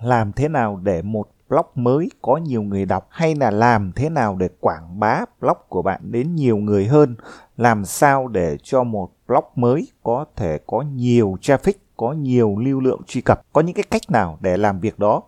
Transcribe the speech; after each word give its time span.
làm 0.00 0.32
thế 0.32 0.48
nào 0.48 0.80
để 0.82 1.02
một 1.02 1.28
blog 1.48 1.66
mới 1.74 2.10
có 2.22 2.36
nhiều 2.36 2.62
người 2.62 2.84
đọc 2.84 3.06
hay 3.10 3.34
là 3.34 3.50
làm 3.50 3.92
thế 3.92 4.10
nào 4.10 4.36
để 4.36 4.48
quảng 4.60 5.00
bá 5.00 5.24
blog 5.40 5.56
của 5.68 5.82
bạn 5.82 6.00
đến 6.02 6.34
nhiều 6.34 6.56
người 6.56 6.86
hơn? 6.86 7.14
Làm 7.56 7.84
sao 7.84 8.28
để 8.28 8.56
cho 8.62 8.84
một 8.84 9.10
blog 9.28 9.44
mới 9.54 9.88
có 10.02 10.24
thể 10.36 10.58
có 10.66 10.82
nhiều 10.82 11.36
traffic? 11.40 11.72
Có 11.98 12.12
nhiều 12.12 12.56
lưu 12.58 12.80
lượng 12.80 13.00
truy 13.06 13.20
cập. 13.20 13.52
Có 13.52 13.60
những 13.60 13.74
cái 13.74 13.84
cách 13.90 14.02
nào 14.10 14.38
để 14.40 14.56
làm 14.56 14.80
việc 14.80 14.98
đó? 14.98 15.22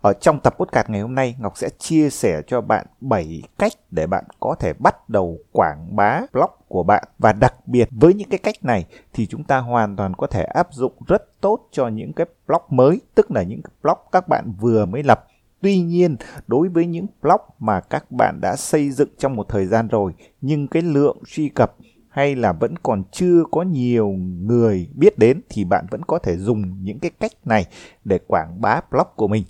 Ở 0.00 0.12
trong 0.12 0.40
tập 0.40 0.54
podcast 0.58 0.90
ngày 0.90 1.00
hôm 1.00 1.14
nay 1.14 1.36
Ngọc 1.38 1.52
sẽ 1.56 1.68
chia 1.78 2.10
sẻ 2.10 2.42
cho 2.46 2.60
bạn 2.60 2.86
7 3.00 3.42
cách 3.58 3.72
để 3.90 4.06
bạn 4.06 4.24
có 4.40 4.54
thể 4.60 4.72
bắt 4.72 5.08
đầu 5.08 5.38
quảng 5.52 5.96
bá 5.96 6.20
blog 6.32 6.50
của 6.68 6.82
bạn. 6.82 7.04
Và 7.18 7.32
đặc 7.32 7.54
biệt 7.66 7.88
với 7.90 8.14
những 8.14 8.28
cái 8.28 8.38
cách 8.38 8.64
này 8.64 8.84
thì 9.12 9.26
chúng 9.26 9.44
ta 9.44 9.58
hoàn 9.58 9.96
toàn 9.96 10.14
có 10.14 10.26
thể 10.26 10.42
áp 10.42 10.68
dụng 10.70 10.92
rất 11.06 11.40
tốt 11.40 11.68
cho 11.72 11.88
những 11.88 12.12
cái 12.12 12.26
blog 12.46 12.62
mới 12.70 13.00
tức 13.14 13.30
là 13.30 13.42
những 13.42 13.62
cái 13.62 13.70
blog 13.82 13.98
các 14.12 14.28
bạn 14.28 14.52
vừa 14.60 14.86
mới 14.86 15.02
lập. 15.02 15.26
Tuy 15.60 15.80
nhiên, 15.80 16.16
đối 16.46 16.68
với 16.68 16.86
những 16.86 17.06
blog 17.22 17.40
mà 17.58 17.80
các 17.80 18.10
bạn 18.10 18.38
đã 18.40 18.56
xây 18.56 18.90
dựng 18.90 19.08
trong 19.18 19.36
một 19.36 19.48
thời 19.48 19.66
gian 19.66 19.88
rồi, 19.88 20.12
nhưng 20.40 20.68
cái 20.68 20.82
lượng 20.82 21.18
truy 21.26 21.48
cập 21.48 21.76
hay 22.16 22.36
là 22.36 22.52
vẫn 22.52 22.74
còn 22.82 23.02
chưa 23.12 23.42
có 23.50 23.62
nhiều 23.62 24.08
người 24.42 24.88
biết 24.94 25.18
đến 25.18 25.40
thì 25.48 25.64
bạn 25.64 25.86
vẫn 25.90 26.02
có 26.04 26.18
thể 26.18 26.36
dùng 26.36 26.82
những 26.82 26.98
cái 26.98 27.10
cách 27.20 27.32
này 27.44 27.66
để 28.04 28.18
quảng 28.26 28.60
bá 28.60 28.80
blog 28.90 29.06
của 29.16 29.28
mình. 29.28 29.44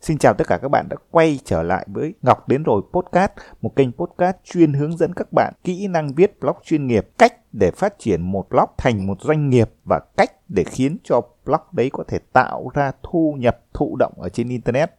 Xin 0.00 0.18
chào 0.18 0.34
tất 0.34 0.46
cả 0.46 0.58
các 0.58 0.68
bạn 0.68 0.86
đã 0.90 0.96
quay 1.10 1.38
trở 1.44 1.62
lại 1.62 1.86
với 1.88 2.14
Ngọc 2.22 2.48
đến 2.48 2.62
rồi 2.62 2.82
podcast, 2.92 3.32
một 3.62 3.76
kênh 3.76 3.92
podcast 3.92 4.36
chuyên 4.44 4.72
hướng 4.72 4.96
dẫn 4.96 5.14
các 5.14 5.32
bạn 5.32 5.54
kỹ 5.64 5.86
năng 5.86 6.14
viết 6.14 6.40
blog 6.40 6.56
chuyên 6.64 6.86
nghiệp, 6.86 7.08
cách 7.18 7.32
để 7.52 7.70
phát 7.70 7.98
triển 7.98 8.22
một 8.22 8.48
blog 8.50 8.70
thành 8.78 9.06
một 9.06 9.20
doanh 9.20 9.50
nghiệp 9.50 9.70
và 9.84 10.00
cách 10.16 10.30
để 10.48 10.64
khiến 10.64 10.96
cho 11.04 11.20
blog 11.44 11.60
đấy 11.72 11.90
có 11.92 12.04
thể 12.08 12.18
tạo 12.32 12.70
ra 12.74 12.92
thu 13.02 13.34
nhập 13.38 13.60
thụ 13.74 13.96
động 13.98 14.12
ở 14.16 14.28
trên 14.28 14.48
internet. 14.48 14.90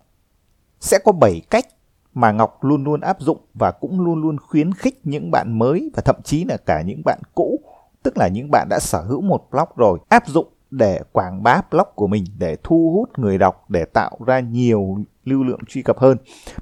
Sẽ 0.79 0.99
có 1.05 1.11
7 1.11 1.41
cách 1.49 1.65
mà 2.13 2.31
Ngọc 2.31 2.63
luôn 2.63 2.83
luôn 2.83 3.01
áp 3.01 3.21
dụng 3.21 3.37
và 3.53 3.71
cũng 3.71 3.99
luôn 3.99 4.21
luôn 4.21 4.37
khuyến 4.37 4.73
khích 4.73 4.99
những 5.03 5.31
bạn 5.31 5.59
mới 5.59 5.91
và 5.95 6.01
thậm 6.05 6.15
chí 6.23 6.45
là 6.45 6.57
cả 6.65 6.81
những 6.81 7.01
bạn 7.05 7.19
cũ, 7.35 7.59
tức 8.03 8.17
là 8.17 8.27
những 8.27 8.51
bạn 8.51 8.67
đã 8.69 8.79
sở 8.79 9.01
hữu 9.01 9.21
một 9.21 9.47
blog 9.51 9.67
rồi, 9.75 9.99
áp 10.09 10.27
dụng 10.27 10.47
để 10.71 11.01
quảng 11.11 11.43
bá 11.43 11.61
blog 11.71 11.87
của 11.95 12.07
mình 12.07 12.23
để 12.37 12.57
thu 12.63 12.91
hút 12.93 13.19
người 13.19 13.37
đọc 13.37 13.69
để 13.69 13.85
tạo 13.85 14.17
ra 14.25 14.39
nhiều 14.39 14.97
lưu 15.25 15.43
lượng 15.43 15.59
truy 15.67 15.81
cập 15.81 15.99
hơn. 15.99 16.17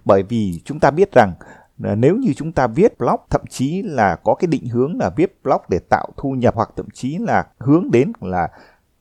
Bởi 0.05 0.23
vì 0.23 0.61
chúng 0.65 0.79
ta 0.79 0.91
biết 0.91 1.11
rằng 1.11 1.33
à, 1.83 1.95
nếu 1.95 2.15
như 2.15 2.33
chúng 2.35 2.51
ta 2.51 2.67
viết 2.67 2.97
blog 2.97 3.19
thậm 3.29 3.41
chí 3.49 3.81
là 3.81 4.15
có 4.15 4.35
cái 4.35 4.47
định 4.47 4.65
hướng 4.67 4.97
là 4.99 5.09
viết 5.15 5.43
blog 5.43 5.61
để 5.69 5.79
tạo 5.89 6.07
thu 6.17 6.31
nhập 6.31 6.55
hoặc 6.55 6.69
thậm 6.75 6.85
chí 6.93 7.17
là 7.17 7.43
hướng 7.57 7.91
đến 7.91 8.11
là 8.21 8.47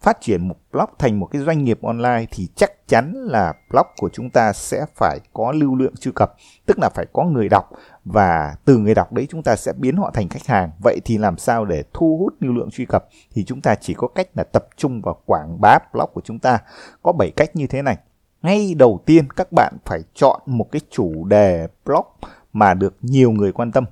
phát 0.00 0.18
triển 0.20 0.48
một 0.48 0.56
blog 0.72 0.90
thành 0.98 1.20
một 1.20 1.26
cái 1.26 1.42
doanh 1.42 1.64
nghiệp 1.64 1.78
online 1.82 2.26
thì 2.30 2.48
chắc 2.54 2.88
chắn 2.88 3.12
là 3.14 3.52
blog 3.70 3.86
của 3.96 4.08
chúng 4.12 4.30
ta 4.30 4.52
sẽ 4.52 4.86
phải 4.94 5.20
có 5.32 5.52
lưu 5.52 5.74
lượng 5.74 5.94
truy 6.00 6.12
cập, 6.14 6.34
tức 6.66 6.78
là 6.78 6.88
phải 6.88 7.06
có 7.12 7.24
người 7.24 7.48
đọc 7.48 7.70
và 8.04 8.56
từ 8.64 8.78
người 8.78 8.94
đọc 8.94 9.12
đấy 9.12 9.26
chúng 9.30 9.42
ta 9.42 9.56
sẽ 9.56 9.72
biến 9.76 9.96
họ 9.96 10.10
thành 10.14 10.28
khách 10.28 10.46
hàng. 10.46 10.70
Vậy 10.82 11.00
thì 11.04 11.18
làm 11.18 11.38
sao 11.38 11.64
để 11.64 11.84
thu 11.92 12.18
hút 12.20 12.34
lưu 12.40 12.52
lượng 12.52 12.70
truy 12.70 12.84
cập 12.84 13.08
thì 13.34 13.44
chúng 13.44 13.60
ta 13.60 13.74
chỉ 13.74 13.94
có 13.94 14.08
cách 14.08 14.28
là 14.34 14.44
tập 14.44 14.66
trung 14.76 15.00
vào 15.02 15.20
quảng 15.26 15.60
bá 15.60 15.78
blog 15.92 16.10
của 16.14 16.20
chúng 16.24 16.38
ta. 16.38 16.58
Có 17.02 17.12
7 17.12 17.30
cách 17.30 17.56
như 17.56 17.66
thế 17.66 17.82
này. 17.82 17.98
Ngay 18.42 18.74
đầu 18.74 19.00
tiên 19.06 19.30
các 19.30 19.52
bạn 19.52 19.76
phải 19.84 20.00
chọn 20.14 20.40
một 20.46 20.66
cái 20.72 20.80
chủ 20.90 21.24
đề 21.24 21.68
blog 21.84 22.06
mà 22.52 22.74
được 22.74 22.94
nhiều 23.00 23.30
người 23.30 23.52
quan 23.52 23.72
tâm. 23.72 23.84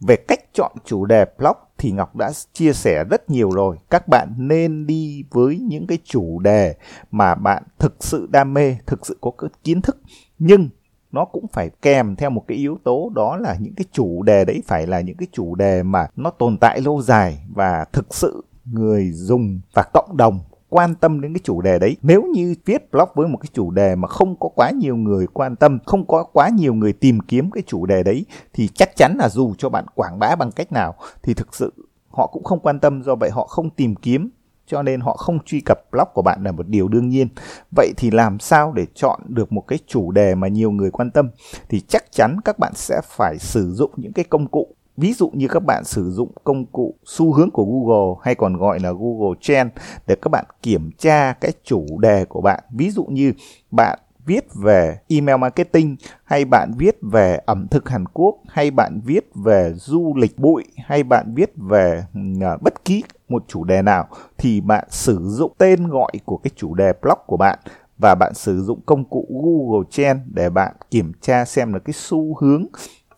Về 0.00 0.16
cách 0.16 0.40
chọn 0.54 0.72
chủ 0.84 1.04
đề 1.04 1.24
blog 1.38 1.56
thì 1.78 1.90
Ngọc 1.90 2.16
đã 2.16 2.32
chia 2.52 2.72
sẻ 2.72 3.04
rất 3.04 3.30
nhiều 3.30 3.50
rồi. 3.50 3.76
Các 3.90 4.08
bạn 4.08 4.34
nên 4.36 4.86
đi 4.86 5.24
với 5.30 5.58
những 5.58 5.86
cái 5.86 5.98
chủ 6.04 6.38
đề 6.38 6.74
mà 7.10 7.34
bạn 7.34 7.62
thực 7.78 7.96
sự 8.00 8.28
đam 8.30 8.54
mê, 8.54 8.76
thực 8.86 9.06
sự 9.06 9.18
có 9.20 9.30
cái 9.38 9.50
kiến 9.64 9.80
thức. 9.80 9.96
Nhưng 10.38 10.68
nó 11.12 11.24
cũng 11.24 11.46
phải 11.52 11.70
kèm 11.82 12.16
theo 12.16 12.30
một 12.30 12.44
cái 12.48 12.58
yếu 12.58 12.78
tố 12.84 13.10
đó 13.14 13.36
là 13.36 13.56
những 13.60 13.74
cái 13.74 13.84
chủ 13.92 14.22
đề 14.22 14.44
đấy 14.44 14.62
phải 14.66 14.86
là 14.86 15.00
những 15.00 15.16
cái 15.16 15.28
chủ 15.32 15.54
đề 15.54 15.82
mà 15.82 16.06
nó 16.16 16.30
tồn 16.30 16.58
tại 16.58 16.80
lâu 16.80 17.02
dài 17.02 17.44
và 17.54 17.84
thực 17.92 18.14
sự 18.14 18.44
người 18.64 19.10
dùng 19.12 19.60
và 19.74 19.82
cộng 19.92 20.16
đồng 20.16 20.40
quan 20.74 20.94
tâm 20.94 21.20
đến 21.20 21.34
cái 21.34 21.40
chủ 21.44 21.60
đề 21.60 21.78
đấy. 21.78 21.96
Nếu 22.02 22.22
như 22.22 22.54
viết 22.64 22.90
blog 22.92 23.08
với 23.14 23.28
một 23.28 23.38
cái 23.40 23.50
chủ 23.52 23.70
đề 23.70 23.94
mà 23.96 24.08
không 24.08 24.36
có 24.40 24.48
quá 24.48 24.70
nhiều 24.70 24.96
người 24.96 25.26
quan 25.26 25.56
tâm, 25.56 25.78
không 25.86 26.06
có 26.06 26.24
quá 26.32 26.48
nhiều 26.48 26.74
người 26.74 26.92
tìm 26.92 27.20
kiếm 27.20 27.50
cái 27.50 27.62
chủ 27.66 27.86
đề 27.86 28.02
đấy, 28.02 28.26
thì 28.52 28.68
chắc 28.68 28.96
chắn 28.96 29.16
là 29.18 29.28
dù 29.28 29.54
cho 29.58 29.68
bạn 29.68 29.84
quảng 29.94 30.18
bá 30.18 30.36
bằng 30.36 30.52
cách 30.52 30.72
nào, 30.72 30.94
thì 31.22 31.34
thực 31.34 31.54
sự 31.54 31.72
họ 32.10 32.26
cũng 32.26 32.44
không 32.44 32.60
quan 32.60 32.80
tâm. 32.80 33.02
Do 33.02 33.14
vậy 33.14 33.30
họ 33.30 33.46
không 33.46 33.70
tìm 33.70 33.94
kiếm, 33.94 34.30
cho 34.66 34.82
nên 34.82 35.00
họ 35.00 35.16
không 35.16 35.38
truy 35.44 35.60
cập 35.60 35.78
blog 35.92 36.08
của 36.14 36.22
bạn 36.22 36.44
là 36.44 36.52
một 36.52 36.68
điều 36.68 36.88
đương 36.88 37.08
nhiên. 37.08 37.28
Vậy 37.76 37.92
thì 37.96 38.10
làm 38.10 38.38
sao 38.38 38.72
để 38.72 38.86
chọn 38.94 39.20
được 39.28 39.52
một 39.52 39.64
cái 39.68 39.78
chủ 39.86 40.10
đề 40.10 40.34
mà 40.34 40.48
nhiều 40.48 40.70
người 40.70 40.90
quan 40.90 41.10
tâm? 41.10 41.30
Thì 41.68 41.80
chắc 41.80 42.12
chắn 42.12 42.36
các 42.44 42.58
bạn 42.58 42.72
sẽ 42.74 43.00
phải 43.04 43.38
sử 43.38 43.72
dụng 43.72 43.90
những 43.96 44.12
cái 44.12 44.24
công 44.24 44.46
cụ 44.46 44.68
Ví 44.96 45.12
dụ 45.12 45.30
như 45.34 45.48
các 45.48 45.60
bạn 45.66 45.84
sử 45.84 46.10
dụng 46.10 46.32
công 46.44 46.66
cụ 46.66 46.94
xu 47.04 47.32
hướng 47.32 47.50
của 47.50 47.64
Google 47.64 48.20
hay 48.22 48.34
còn 48.34 48.56
gọi 48.56 48.80
là 48.80 48.92
Google 48.92 49.38
Trend 49.40 49.70
để 50.06 50.14
các 50.22 50.28
bạn 50.28 50.44
kiểm 50.62 50.90
tra 50.98 51.32
cái 51.32 51.52
chủ 51.64 51.86
đề 51.98 52.24
của 52.24 52.40
bạn. 52.40 52.64
Ví 52.70 52.90
dụ 52.90 53.04
như 53.04 53.32
bạn 53.70 53.98
viết 54.26 54.54
về 54.54 54.98
email 55.08 55.38
marketing, 55.38 55.96
hay 56.24 56.44
bạn 56.44 56.72
viết 56.78 56.96
về 57.02 57.38
ẩm 57.46 57.68
thực 57.70 57.88
Hàn 57.88 58.04
Quốc, 58.12 58.34
hay 58.48 58.70
bạn 58.70 59.00
viết 59.04 59.30
về 59.34 59.72
du 59.74 60.14
lịch 60.16 60.38
bụi, 60.38 60.64
hay 60.76 61.02
bạn 61.02 61.34
viết 61.34 61.52
về 61.56 62.04
ờ, 62.40 62.58
bất 62.60 62.84
kỳ 62.84 63.02
một 63.28 63.44
chủ 63.48 63.64
đề 63.64 63.82
nào, 63.82 64.08
thì 64.38 64.60
bạn 64.60 64.84
sử 64.90 65.18
dụng 65.22 65.52
tên 65.58 65.88
gọi 65.88 66.12
của 66.24 66.36
cái 66.36 66.50
chủ 66.56 66.74
đề 66.74 66.92
blog 67.02 67.18
của 67.26 67.36
bạn 67.36 67.58
và 67.98 68.14
bạn 68.14 68.34
sử 68.34 68.62
dụng 68.62 68.80
công 68.86 69.04
cụ 69.04 69.26
Google 69.30 69.88
Trend 69.90 70.20
để 70.26 70.50
bạn 70.50 70.74
kiểm 70.90 71.12
tra 71.20 71.44
xem 71.44 71.72
là 71.72 71.78
cái 71.78 71.92
xu 71.92 72.36
hướng 72.40 72.66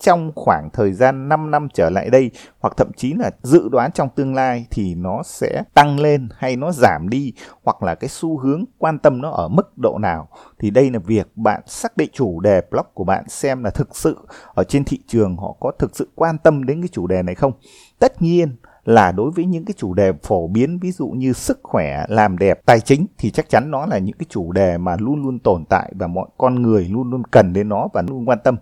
trong 0.01 0.33
khoảng 0.35 0.71
thời 0.73 0.93
gian 0.93 1.29
5 1.29 1.51
năm 1.51 1.69
trở 1.75 1.91
lại 1.91 2.11
đây 2.11 2.31
hoặc 2.61 2.75
thậm 2.77 2.91
chí 2.97 3.13
là 3.13 3.31
dự 3.43 3.69
đoán 3.69 3.93
trong 3.93 4.09
tương 4.17 4.35
lai 4.35 4.67
thì 4.71 4.95
nó 4.95 5.23
sẽ 5.25 5.63
tăng 5.75 6.01
lên 6.01 6.29
hay 6.37 6.57
nó 6.57 6.73
giảm 6.73 7.09
đi 7.09 7.33
hoặc 7.65 7.83
là 7.83 7.95
cái 7.95 8.09
xu 8.09 8.39
hướng 8.39 8.65
quan 8.79 8.99
tâm 8.99 9.23
nó 9.23 9.31
ở 9.31 9.49
mức 9.49 9.79
độ 9.79 9.99
nào 9.99 10.29
thì 10.59 10.71
đây 10.71 10.91
là 10.91 10.99
việc 10.99 11.29
bạn 11.37 11.61
xác 11.67 11.97
định 11.97 12.11
chủ 12.13 12.41
đề 12.41 12.61
blog 12.71 12.87
của 12.95 13.05
bạn 13.05 13.29
xem 13.29 13.65
là 13.65 13.71
thực 13.71 13.97
sự 13.97 14.17
ở 14.55 14.65
trên 14.65 14.85
thị 14.85 14.99
trường 15.07 15.37
họ 15.37 15.57
có 15.61 15.73
thực 15.79 15.97
sự 15.97 16.09
quan 16.15 16.39
tâm 16.39 16.65
đến 16.65 16.81
cái 16.83 16.89
chủ 16.93 17.07
đề 17.07 17.23
này 17.23 17.35
không 17.35 17.53
tất 17.99 18.23
nhiên 18.23 18.57
là 18.87 19.13
đối 19.13 19.31
với 19.31 19.45
những 19.45 19.65
cái 19.65 19.75
chủ 19.77 19.95
đề 19.95 20.13
phổ 20.23 20.49
biến 20.49 20.79
ví 20.79 20.93
dụ 20.93 21.09
như 21.09 21.33
sức 21.33 21.61
khỏe, 21.63 22.05
làm 22.09 22.39
đẹp, 22.39 22.61
tài 22.67 22.81
chính 22.81 23.07
thì 23.19 23.31
chắc 23.31 23.49
chắn 23.49 23.71
nó 23.71 23.87
là 23.87 23.99
những 23.99 24.17
cái 24.19 24.27
chủ 24.29 24.53
đề 24.53 24.79
mà 24.79 24.97
luôn 24.99 25.23
luôn 25.23 25.39
tồn 25.39 25.65
tại 25.69 25.93
và 25.95 26.07
mọi 26.07 26.29
con 26.39 26.63
người 26.63 26.85
luôn 26.85 27.11
luôn 27.11 27.23
cần 27.31 27.53
đến 27.53 27.69
nó 27.69 27.89
và 27.93 28.03
luôn 28.03 28.29
quan 28.29 28.39
tâm. 28.45 28.57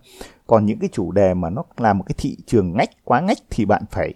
Còn 0.46 0.66
những 0.66 0.78
cái 0.78 0.88
chủ 0.92 1.12
đề 1.12 1.34
mà 1.34 1.50
nó 1.50 1.62
là 1.76 1.92
một 1.92 2.04
cái 2.06 2.14
thị 2.18 2.36
trường 2.46 2.72
ngách, 2.76 2.90
quá 3.04 3.20
ngách 3.20 3.38
thì 3.50 3.64
bạn 3.64 3.82
phải 3.90 4.14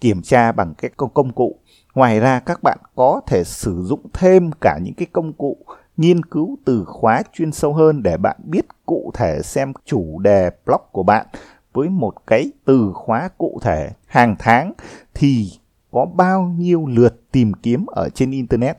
kiểm 0.00 0.22
tra 0.22 0.52
bằng 0.52 0.74
cái 0.74 0.90
công 0.96 1.10
công 1.10 1.32
cụ. 1.32 1.58
Ngoài 1.94 2.20
ra 2.20 2.40
các 2.40 2.62
bạn 2.62 2.78
có 2.94 3.20
thể 3.26 3.44
sử 3.44 3.82
dụng 3.82 4.00
thêm 4.12 4.50
cả 4.60 4.78
những 4.82 4.94
cái 4.94 5.06
công 5.12 5.32
cụ 5.32 5.56
nghiên 5.96 6.24
cứu 6.24 6.58
từ 6.64 6.84
khóa 6.86 7.22
chuyên 7.32 7.52
sâu 7.52 7.74
hơn 7.74 8.02
để 8.02 8.16
bạn 8.16 8.36
biết 8.44 8.66
cụ 8.86 9.10
thể 9.14 9.42
xem 9.42 9.72
chủ 9.84 10.18
đề 10.18 10.50
blog 10.66 10.80
của 10.92 11.02
bạn 11.02 11.26
với 11.72 11.88
một 11.88 12.26
cái 12.26 12.50
từ 12.64 12.92
khóa 12.94 13.28
cụ 13.38 13.58
thể 13.62 13.90
hàng 14.06 14.36
tháng 14.38 14.72
thì 15.14 15.52
có 15.90 16.06
bao 16.14 16.42
nhiêu 16.42 16.86
lượt 16.86 17.32
tìm 17.32 17.52
kiếm 17.62 17.86
ở 17.86 18.08
trên 18.08 18.30
internet 18.30 18.78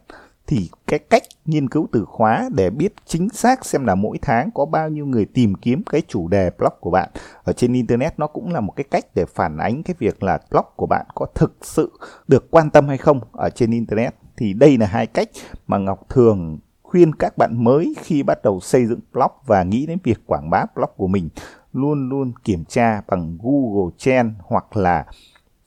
thì 0.51 0.69
cái 0.87 0.99
cách 0.99 1.23
nghiên 1.45 1.69
cứu 1.69 1.87
từ 1.91 2.05
khóa 2.05 2.49
để 2.55 2.69
biết 2.69 2.93
chính 3.05 3.29
xác 3.29 3.65
xem 3.65 3.85
là 3.85 3.95
mỗi 3.95 4.17
tháng 4.21 4.49
có 4.51 4.65
bao 4.65 4.89
nhiêu 4.89 5.05
người 5.05 5.25
tìm 5.25 5.55
kiếm 5.55 5.83
cái 5.83 6.01
chủ 6.07 6.27
đề 6.27 6.51
blog 6.57 6.73
của 6.79 6.91
bạn. 6.91 7.09
Ở 7.43 7.53
trên 7.53 7.73
internet 7.73 8.19
nó 8.19 8.27
cũng 8.27 8.53
là 8.53 8.59
một 8.59 8.71
cái 8.75 8.83
cách 8.91 9.05
để 9.15 9.25
phản 9.25 9.57
ánh 9.57 9.83
cái 9.83 9.95
việc 9.99 10.23
là 10.23 10.39
blog 10.51 10.65
của 10.75 10.85
bạn 10.85 11.05
có 11.15 11.25
thực 11.35 11.57
sự 11.61 11.91
được 12.27 12.51
quan 12.51 12.69
tâm 12.69 12.87
hay 12.87 12.97
không 12.97 13.19
ở 13.31 13.49
trên 13.49 13.71
internet. 13.71 14.15
Thì 14.37 14.53
đây 14.53 14.77
là 14.77 14.85
hai 14.85 15.07
cách 15.07 15.29
mà 15.67 15.77
Ngọc 15.77 16.09
thường 16.09 16.59
khuyên 16.83 17.15
các 17.15 17.37
bạn 17.37 17.63
mới 17.63 17.93
khi 18.03 18.23
bắt 18.23 18.43
đầu 18.43 18.59
xây 18.59 18.85
dựng 18.85 18.99
blog 19.13 19.31
và 19.45 19.63
nghĩ 19.63 19.85
đến 19.85 19.97
việc 20.03 20.19
quảng 20.25 20.49
bá 20.49 20.65
blog 20.75 20.89
của 20.97 21.07
mình. 21.07 21.29
Luôn 21.73 22.09
luôn 22.09 22.31
kiểm 22.43 22.65
tra 22.65 23.01
bằng 23.07 23.37
Google 23.43 23.91
Trend 23.97 24.31
hoặc 24.39 24.77
là 24.77 25.05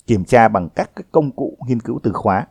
kiểm 0.06 0.24
tra 0.24 0.48
bằng 0.48 0.68
các 0.68 0.90
cái 0.96 1.04
công 1.12 1.30
cụ 1.30 1.58
nghiên 1.66 1.80
cứu 1.80 2.00
từ 2.02 2.12
khóa. 2.12 2.46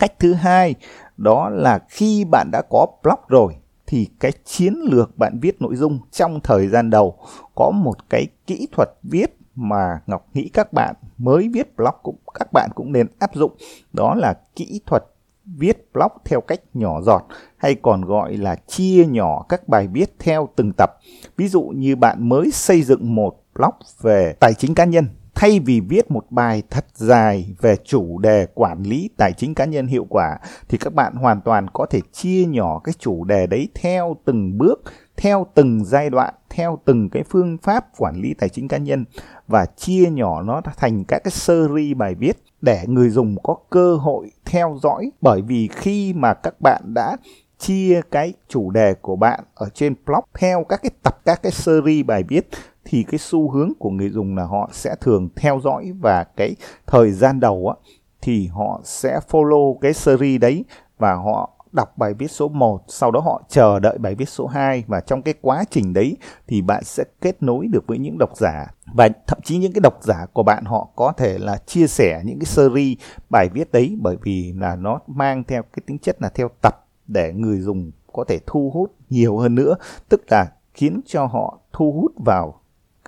Cách 0.00 0.18
thứ 0.18 0.34
hai, 0.34 0.74
đó 1.16 1.48
là 1.48 1.78
khi 1.88 2.24
bạn 2.24 2.50
đã 2.52 2.62
có 2.70 2.86
blog 3.02 3.18
rồi, 3.28 3.56
thì 3.86 4.08
cái 4.20 4.32
chiến 4.44 4.74
lược 4.82 5.18
bạn 5.18 5.38
viết 5.40 5.62
nội 5.62 5.76
dung 5.76 5.98
trong 6.10 6.40
thời 6.40 6.68
gian 6.68 6.90
đầu 6.90 7.16
có 7.54 7.70
một 7.70 8.10
cái 8.10 8.26
kỹ 8.46 8.68
thuật 8.72 8.88
viết 9.02 9.36
mà 9.54 10.00
Ngọc 10.06 10.26
nghĩ 10.34 10.48
các 10.52 10.72
bạn 10.72 10.94
mới 11.18 11.48
viết 11.48 11.76
blog 11.76 11.94
cũng, 12.02 12.16
các 12.34 12.52
bạn 12.52 12.70
cũng 12.74 12.92
nên 12.92 13.06
áp 13.18 13.34
dụng 13.34 13.52
đó 13.92 14.14
là 14.14 14.34
kỹ 14.56 14.80
thuật 14.86 15.04
viết 15.44 15.92
blog 15.92 16.12
theo 16.24 16.40
cách 16.40 16.60
nhỏ 16.74 17.00
giọt, 17.02 17.26
hay 17.56 17.74
còn 17.74 18.04
gọi 18.04 18.36
là 18.36 18.56
chia 18.66 19.06
nhỏ 19.06 19.44
các 19.48 19.68
bài 19.68 19.88
viết 19.92 20.14
theo 20.18 20.48
từng 20.56 20.72
tập. 20.76 20.98
Ví 21.36 21.48
dụ 21.48 21.62
như 21.62 21.96
bạn 21.96 22.28
mới 22.28 22.50
xây 22.50 22.82
dựng 22.82 23.14
một 23.14 23.42
blog 23.54 23.74
về 24.00 24.34
tài 24.40 24.54
chính 24.54 24.74
cá 24.74 24.84
nhân 24.84 25.08
thay 25.40 25.60
vì 25.60 25.80
viết 25.80 26.10
một 26.10 26.24
bài 26.30 26.62
thật 26.70 26.86
dài 26.94 27.54
về 27.60 27.76
chủ 27.84 28.18
đề 28.18 28.46
quản 28.54 28.82
lý 28.82 29.10
tài 29.16 29.32
chính 29.32 29.54
cá 29.54 29.64
nhân 29.64 29.86
hiệu 29.86 30.06
quả, 30.08 30.38
thì 30.68 30.78
các 30.78 30.94
bạn 30.94 31.14
hoàn 31.14 31.40
toàn 31.40 31.66
có 31.72 31.86
thể 31.86 32.00
chia 32.12 32.44
nhỏ 32.44 32.80
cái 32.84 32.92
chủ 32.98 33.24
đề 33.24 33.46
đấy 33.46 33.68
theo 33.74 34.16
từng 34.24 34.58
bước, 34.58 34.82
theo 35.16 35.46
từng 35.54 35.84
giai 35.84 36.10
đoạn, 36.10 36.34
theo 36.50 36.78
từng 36.84 37.10
cái 37.10 37.22
phương 37.30 37.58
pháp 37.62 37.84
quản 37.98 38.16
lý 38.16 38.34
tài 38.34 38.48
chính 38.48 38.68
cá 38.68 38.76
nhân 38.76 39.04
và 39.48 39.66
chia 39.66 40.10
nhỏ 40.10 40.42
nó 40.42 40.60
thành 40.76 41.04
các 41.04 41.18
cái 41.24 41.30
series 41.30 41.96
bài 41.96 42.14
viết 42.14 42.36
để 42.60 42.84
người 42.86 43.10
dùng 43.10 43.36
có 43.42 43.56
cơ 43.70 43.96
hội 43.96 44.30
theo 44.44 44.78
dõi. 44.82 45.10
Bởi 45.20 45.42
vì 45.42 45.68
khi 45.72 46.12
mà 46.12 46.34
các 46.34 46.54
bạn 46.60 46.82
đã 46.94 47.16
chia 47.58 48.00
cái 48.10 48.32
chủ 48.48 48.70
đề 48.70 48.94
của 48.94 49.16
bạn 49.16 49.40
ở 49.54 49.68
trên 49.74 49.94
blog 50.06 50.24
theo 50.38 50.64
các 50.68 50.80
cái 50.82 50.90
tập, 51.02 51.20
các 51.24 51.42
cái 51.42 51.52
series 51.52 52.06
bài 52.06 52.22
viết 52.28 52.48
thì 52.90 53.02
cái 53.02 53.18
xu 53.18 53.50
hướng 53.50 53.72
của 53.78 53.90
người 53.90 54.10
dùng 54.10 54.36
là 54.36 54.44
họ 54.44 54.70
sẽ 54.72 54.94
thường 55.00 55.28
theo 55.36 55.60
dõi 55.64 55.92
và 56.00 56.24
cái 56.24 56.56
thời 56.86 57.10
gian 57.10 57.40
đầu 57.40 57.68
á 57.68 57.92
thì 58.22 58.46
họ 58.46 58.80
sẽ 58.84 59.20
follow 59.30 59.78
cái 59.78 59.92
series 59.92 60.40
đấy 60.40 60.64
và 60.98 61.14
họ 61.14 61.50
đọc 61.72 61.98
bài 61.98 62.14
viết 62.14 62.30
số 62.30 62.48
1, 62.48 62.80
sau 62.88 63.10
đó 63.10 63.20
họ 63.20 63.42
chờ 63.48 63.78
đợi 63.78 63.98
bài 63.98 64.14
viết 64.14 64.28
số 64.28 64.46
2 64.46 64.84
và 64.86 65.00
trong 65.00 65.22
cái 65.22 65.34
quá 65.40 65.64
trình 65.70 65.92
đấy 65.92 66.16
thì 66.46 66.62
bạn 66.62 66.84
sẽ 66.84 67.04
kết 67.20 67.42
nối 67.42 67.66
được 67.66 67.86
với 67.86 67.98
những 67.98 68.18
độc 68.18 68.36
giả. 68.36 68.66
Và 68.94 69.08
thậm 69.26 69.38
chí 69.44 69.58
những 69.58 69.72
cái 69.72 69.80
độc 69.80 70.02
giả 70.02 70.26
của 70.32 70.42
bạn 70.42 70.64
họ 70.64 70.88
có 70.96 71.12
thể 71.12 71.38
là 71.38 71.56
chia 71.66 71.86
sẻ 71.86 72.22
những 72.24 72.38
cái 72.38 72.46
series 72.46 72.98
bài 73.30 73.48
viết 73.54 73.72
đấy 73.72 73.96
bởi 74.00 74.16
vì 74.22 74.52
là 74.56 74.76
nó 74.76 75.00
mang 75.06 75.44
theo 75.44 75.62
cái 75.62 75.82
tính 75.86 75.98
chất 75.98 76.22
là 76.22 76.28
theo 76.28 76.48
tập 76.62 76.86
để 77.06 77.32
người 77.32 77.60
dùng 77.60 77.90
có 78.12 78.24
thể 78.28 78.38
thu 78.46 78.70
hút 78.74 78.94
nhiều 79.10 79.38
hơn 79.38 79.54
nữa, 79.54 79.74
tức 80.08 80.20
là 80.30 80.46
khiến 80.74 81.00
cho 81.06 81.26
họ 81.26 81.58
thu 81.72 81.92
hút 81.92 82.12
vào 82.24 82.59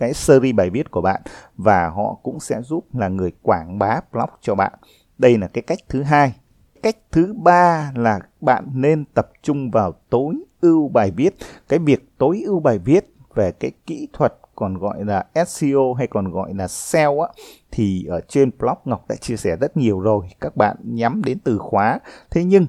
cái 0.03 0.15
series 0.15 0.55
bài 0.55 0.71
viết 0.71 0.91
của 0.91 1.01
bạn 1.01 1.23
và 1.57 1.89
họ 1.89 2.15
cũng 2.23 2.41
sẽ 2.41 2.63
giúp 2.63 2.95
là 2.95 3.09
người 3.09 3.33
quảng 3.43 3.79
bá 3.79 4.01
blog 4.13 4.31
cho 4.41 4.55
bạn. 4.55 4.73
Đây 5.19 5.39
là 5.39 5.49
cái 5.49 5.63
cách 5.63 5.79
thứ 5.89 6.03
hai. 6.03 6.37
Cách 6.83 6.97
thứ 7.13 7.35
ba 7.37 7.93
là 7.97 8.21
bạn 8.41 8.65
nên 8.75 9.05
tập 9.05 9.31
trung 9.43 9.71
vào 9.71 9.93
tối 10.11 10.35
ưu 10.61 10.89
bài 10.89 11.11
viết. 11.11 11.35
Cái 11.69 11.79
việc 11.79 12.19
tối 12.19 12.43
ưu 12.47 12.61
bài 12.61 12.79
viết 12.79 13.15
về 13.35 13.53
cái 13.53 13.71
kỹ 13.87 14.09
thuật 14.13 14.35
còn 14.55 14.79
gọi 14.79 15.05
là 15.05 15.27
SEO 15.47 15.95
hay 15.95 16.07
còn 16.07 16.31
gọi 16.31 16.55
là 16.55 16.69
SEO 16.69 17.21
á, 17.21 17.29
thì 17.71 18.07
ở 18.07 18.21
trên 18.29 18.51
blog 18.59 18.79
Ngọc 18.85 19.09
đã 19.09 19.17
chia 19.17 19.37
sẻ 19.37 19.57
rất 19.57 19.77
nhiều 19.77 20.01
rồi. 20.01 20.27
Các 20.41 20.57
bạn 20.57 20.77
nhắm 20.83 21.23
đến 21.25 21.39
từ 21.45 21.59
khóa. 21.59 21.99
Thế 22.31 22.45
nhưng, 22.45 22.67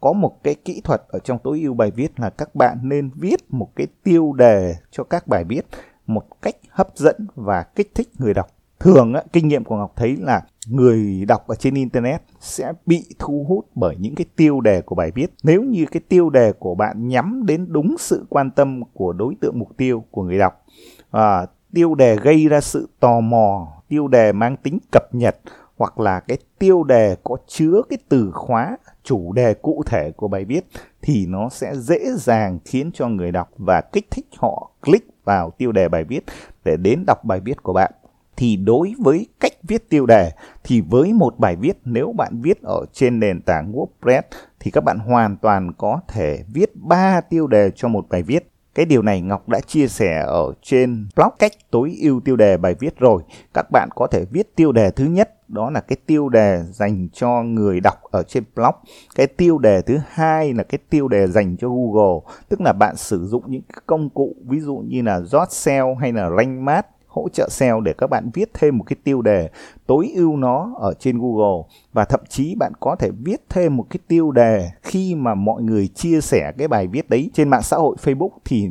có 0.00 0.12
một 0.12 0.42
cái 0.42 0.54
kỹ 0.54 0.80
thuật 0.84 1.02
ở 1.08 1.18
trong 1.18 1.38
tối 1.44 1.60
ưu 1.60 1.74
bài 1.74 1.90
viết 1.90 2.20
là 2.20 2.30
các 2.30 2.54
bạn 2.54 2.78
nên 2.82 3.10
viết 3.14 3.40
một 3.48 3.68
cái 3.76 3.86
tiêu 4.02 4.32
đề 4.32 4.74
cho 4.90 5.04
các 5.04 5.26
bài 5.26 5.44
viết 5.44 5.66
một 6.08 6.42
cách 6.42 6.54
hấp 6.70 6.88
dẫn 6.94 7.26
và 7.34 7.62
kích 7.62 7.90
thích 7.94 8.08
người 8.18 8.34
đọc. 8.34 8.46
Thường 8.80 9.14
á, 9.14 9.22
kinh 9.32 9.48
nghiệm 9.48 9.64
của 9.64 9.76
ngọc 9.76 9.92
thấy 9.96 10.16
là 10.16 10.42
người 10.68 11.24
đọc 11.28 11.46
ở 11.46 11.54
trên 11.54 11.74
internet 11.74 12.22
sẽ 12.40 12.72
bị 12.86 13.04
thu 13.18 13.46
hút 13.48 13.66
bởi 13.74 13.96
những 13.98 14.14
cái 14.14 14.26
tiêu 14.36 14.60
đề 14.60 14.80
của 14.80 14.94
bài 14.94 15.10
viết. 15.14 15.26
Nếu 15.42 15.62
như 15.62 15.86
cái 15.90 16.02
tiêu 16.08 16.30
đề 16.30 16.52
của 16.52 16.74
bạn 16.74 17.08
nhắm 17.08 17.46
đến 17.46 17.66
đúng 17.68 17.96
sự 17.98 18.26
quan 18.28 18.50
tâm 18.50 18.82
của 18.94 19.12
đối 19.12 19.34
tượng 19.40 19.58
mục 19.58 19.76
tiêu 19.76 20.04
của 20.10 20.22
người 20.22 20.38
đọc 20.38 20.64
à, 21.10 21.46
tiêu 21.74 21.94
đề 21.94 22.16
gây 22.16 22.48
ra 22.48 22.60
sự 22.60 22.88
tò 23.00 23.20
mò 23.20 23.68
tiêu 23.88 24.08
đề 24.08 24.32
mang 24.32 24.56
tính 24.56 24.78
cập 24.92 25.14
nhật 25.14 25.36
hoặc 25.78 26.00
là 26.00 26.20
cái 26.20 26.38
tiêu 26.58 26.84
đề 26.84 27.16
có 27.24 27.36
chứa 27.46 27.82
cái 27.88 27.98
từ 28.08 28.30
khóa, 28.34 28.76
chủ 29.02 29.32
đề 29.32 29.54
cụ 29.54 29.82
thể 29.86 30.10
của 30.16 30.28
bài 30.28 30.44
viết 30.44 30.64
thì 31.02 31.26
nó 31.26 31.48
sẽ 31.48 31.76
dễ 31.76 31.98
dàng 32.16 32.58
khiến 32.64 32.90
cho 32.94 33.08
người 33.08 33.32
đọc 33.32 33.48
và 33.56 33.80
kích 33.80 34.10
thích 34.10 34.26
họ 34.36 34.70
click 34.84 35.24
vào 35.24 35.50
tiêu 35.50 35.72
đề 35.72 35.88
bài 35.88 36.04
viết 36.04 36.24
để 36.64 36.76
đến 36.76 37.04
đọc 37.06 37.24
bài 37.24 37.40
viết 37.40 37.62
của 37.62 37.72
bạn 37.72 37.92
thì 38.38 38.56
đối 38.56 38.94
với 38.98 39.26
cách 39.40 39.52
viết 39.62 39.90
tiêu 39.90 40.06
đề, 40.06 40.32
thì 40.64 40.80
với 40.80 41.12
một 41.12 41.38
bài 41.38 41.56
viết, 41.56 41.78
nếu 41.84 42.12
bạn 42.12 42.40
viết 42.40 42.62
ở 42.62 42.84
trên 42.92 43.20
nền 43.20 43.42
tảng 43.42 43.72
WordPress 43.72 44.22
thì 44.60 44.70
các 44.70 44.84
bạn 44.84 44.98
hoàn 44.98 45.36
toàn 45.36 45.72
có 45.78 46.00
thể 46.08 46.44
viết 46.52 46.70
3 46.74 47.20
tiêu 47.20 47.46
đề 47.46 47.70
cho 47.70 47.88
một 47.88 48.06
bài 48.08 48.22
viết. 48.22 48.50
Cái 48.74 48.86
điều 48.86 49.02
này 49.02 49.20
Ngọc 49.20 49.48
đã 49.48 49.60
chia 49.60 49.88
sẻ 49.88 50.24
ở 50.26 50.52
trên 50.62 51.08
blog 51.16 51.28
cách 51.38 51.52
tối 51.70 51.96
ưu 52.00 52.20
tiêu 52.20 52.36
đề 52.36 52.56
bài 52.56 52.74
viết 52.80 52.98
rồi. 52.98 53.22
Các 53.54 53.66
bạn 53.72 53.88
có 53.94 54.06
thể 54.06 54.24
viết 54.30 54.56
tiêu 54.56 54.72
đề 54.72 54.90
thứ 54.90 55.04
nhất 55.04 55.37
đó 55.48 55.70
là 55.70 55.80
cái 55.80 55.96
tiêu 56.06 56.28
đề 56.28 56.62
dành 56.70 57.08
cho 57.12 57.42
người 57.42 57.80
đọc 57.80 58.02
ở 58.10 58.22
trên 58.22 58.44
blog. 58.54 58.74
Cái 59.14 59.26
tiêu 59.26 59.58
đề 59.58 59.82
thứ 59.82 59.98
hai 60.08 60.54
là 60.54 60.62
cái 60.62 60.78
tiêu 60.90 61.08
đề 61.08 61.26
dành 61.26 61.56
cho 61.56 61.68
Google, 61.68 62.34
tức 62.48 62.60
là 62.60 62.72
bạn 62.72 62.96
sử 62.96 63.26
dụng 63.26 63.44
những 63.46 63.62
công 63.86 64.10
cụ 64.10 64.36
ví 64.46 64.60
dụ 64.60 64.76
như 64.76 65.02
là 65.02 65.20
Jotcell 65.20 65.94
hay 65.94 66.12
là 66.12 66.30
Rank 66.36 66.58
RankMath 66.58 66.86
hỗ 67.06 67.28
trợ 67.28 67.48
SEO 67.50 67.80
để 67.80 67.92
các 67.98 68.06
bạn 68.06 68.30
viết 68.34 68.50
thêm 68.54 68.78
một 68.78 68.84
cái 68.86 68.96
tiêu 69.04 69.22
đề 69.22 69.50
tối 69.86 70.12
ưu 70.14 70.36
nó 70.36 70.74
ở 70.80 70.94
trên 70.98 71.18
Google 71.18 71.68
và 71.92 72.04
thậm 72.04 72.20
chí 72.28 72.54
bạn 72.54 72.72
có 72.80 72.96
thể 72.96 73.10
viết 73.24 73.40
thêm 73.48 73.76
một 73.76 73.86
cái 73.90 73.98
tiêu 74.08 74.30
đề 74.30 74.70
khi 74.82 75.14
mà 75.14 75.34
mọi 75.34 75.62
người 75.62 75.88
chia 75.88 76.20
sẻ 76.20 76.52
cái 76.58 76.68
bài 76.68 76.86
viết 76.86 77.10
đấy 77.10 77.30
trên 77.34 77.48
mạng 77.48 77.62
xã 77.62 77.76
hội 77.76 77.96
Facebook 78.02 78.30
thì 78.44 78.68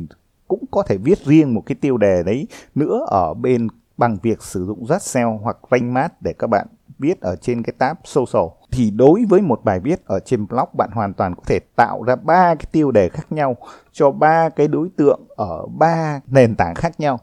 cũng 0.48 0.64
có 0.70 0.82
thể 0.82 0.96
viết 0.96 1.18
riêng 1.18 1.54
một 1.54 1.62
cái 1.66 1.76
tiêu 1.80 1.96
đề 1.96 2.22
đấy 2.26 2.46
nữa 2.74 3.06
ở 3.08 3.34
bên 3.34 3.68
bằng 3.98 4.16
việc 4.22 4.42
sử 4.42 4.64
dụng 4.64 4.86
SEO 5.00 5.38
hoặc 5.42 5.56
Rank 5.70 6.12
để 6.20 6.32
các 6.38 6.46
bạn 6.46 6.66
viết 6.98 7.20
ở 7.20 7.36
trên 7.36 7.62
cái 7.62 7.74
tab 7.78 7.96
social. 8.04 8.44
Thì 8.70 8.90
đối 8.90 9.24
với 9.28 9.40
một 9.40 9.64
bài 9.64 9.80
viết 9.80 10.04
ở 10.04 10.20
trên 10.20 10.46
blog, 10.46 10.68
bạn 10.72 10.90
hoàn 10.92 11.14
toàn 11.14 11.34
có 11.34 11.42
thể 11.46 11.58
tạo 11.76 12.02
ra 12.02 12.16
ba 12.16 12.54
cái 12.54 12.66
tiêu 12.72 12.90
đề 12.90 13.08
khác 13.08 13.32
nhau 13.32 13.56
cho 13.92 14.10
ba 14.10 14.48
cái 14.48 14.68
đối 14.68 14.88
tượng 14.96 15.20
ở 15.36 15.66
ba 15.66 16.20
nền 16.26 16.54
tảng 16.56 16.74
khác 16.74 17.00
nhau. 17.00 17.18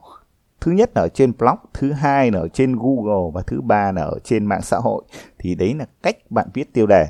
Thứ 0.61 0.71
nhất 0.71 0.91
là 0.95 1.01
ở 1.01 1.07
trên 1.07 1.33
blog, 1.37 1.55
thứ 1.73 1.91
hai 1.91 2.31
là 2.31 2.39
ở 2.39 2.47
trên 2.47 2.75
google 2.75 3.31
và 3.33 3.41
thứ 3.47 3.61
ba 3.61 3.91
là 3.91 4.01
ở 4.01 4.19
trên 4.23 4.45
mạng 4.45 4.61
xã 4.61 4.77
hội. 4.77 5.03
Thì 5.39 5.55
đấy 5.55 5.73
là 5.73 5.85
cách 6.03 6.17
bạn 6.29 6.47
viết 6.53 6.73
tiêu 6.73 6.87
đề. 6.87 7.07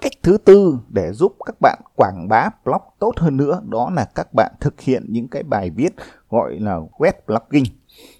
Cách 0.00 0.12
thứ 0.22 0.38
tư 0.44 0.78
để 0.88 1.12
giúp 1.12 1.36
các 1.46 1.54
bạn 1.60 1.80
quảng 1.96 2.26
bá 2.28 2.48
blog 2.64 2.82
tốt 2.98 3.12
hơn 3.16 3.36
nữa, 3.36 3.62
đó 3.68 3.90
là 3.96 4.04
các 4.14 4.28
bạn 4.34 4.52
thực 4.60 4.80
hiện 4.80 5.06
những 5.08 5.28
cái 5.28 5.42
bài 5.42 5.70
viết 5.70 5.94
gọi 6.30 6.58
là 6.60 6.80
web 6.98 7.12
blogging 7.26 7.64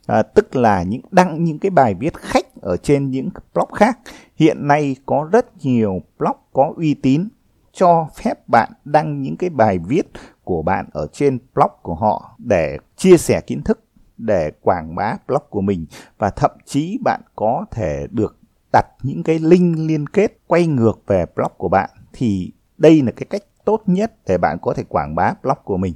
à, 0.06 0.22
tức 0.22 0.56
là 0.56 0.82
những 0.82 1.00
đăng 1.10 1.44
những 1.44 1.58
cái 1.58 1.70
bài 1.70 1.94
viết 1.94 2.16
khách 2.16 2.46
ở 2.62 2.76
trên 2.76 3.10
những 3.10 3.28
blog 3.54 3.72
khác. 3.72 3.98
Hiện 4.36 4.66
nay 4.66 4.96
có 5.06 5.28
rất 5.32 5.46
nhiều 5.64 6.00
blog 6.18 6.36
có 6.52 6.72
uy 6.76 6.94
tín 6.94 7.28
cho 7.72 8.08
phép 8.16 8.48
bạn 8.48 8.72
đăng 8.84 9.22
những 9.22 9.36
cái 9.36 9.50
bài 9.50 9.78
viết 9.78 10.06
của 10.44 10.62
bạn 10.62 10.86
ở 10.92 11.06
trên 11.12 11.38
blog 11.54 11.70
của 11.82 11.94
họ 11.94 12.36
để 12.38 12.78
chia 12.96 13.16
sẻ 13.16 13.40
kiến 13.40 13.62
thức 13.62 13.84
để 14.16 14.50
quảng 14.62 14.94
bá 14.94 15.16
blog 15.26 15.42
của 15.50 15.60
mình. 15.60 15.86
Và 16.18 16.30
thậm 16.30 16.50
chí 16.64 16.98
bạn 17.04 17.20
có 17.36 17.64
thể 17.70 18.06
được 18.10 18.38
đặt 18.72 18.86
những 19.02 19.22
cái 19.22 19.38
link 19.38 19.76
liên 19.78 20.06
kết 20.06 20.38
quay 20.46 20.66
ngược 20.66 21.02
về 21.06 21.26
blog 21.36 21.52
của 21.56 21.68
bạn. 21.68 21.90
Thì 22.12 22.52
đây 22.78 23.02
là 23.02 23.12
cái 23.16 23.26
cách 23.30 23.42
tốt 23.64 23.82
nhất 23.86 24.12
để 24.26 24.38
bạn 24.38 24.58
có 24.62 24.74
thể 24.74 24.84
quảng 24.88 25.14
bá 25.14 25.34
blog 25.42 25.58
của 25.64 25.76
mình. 25.76 25.94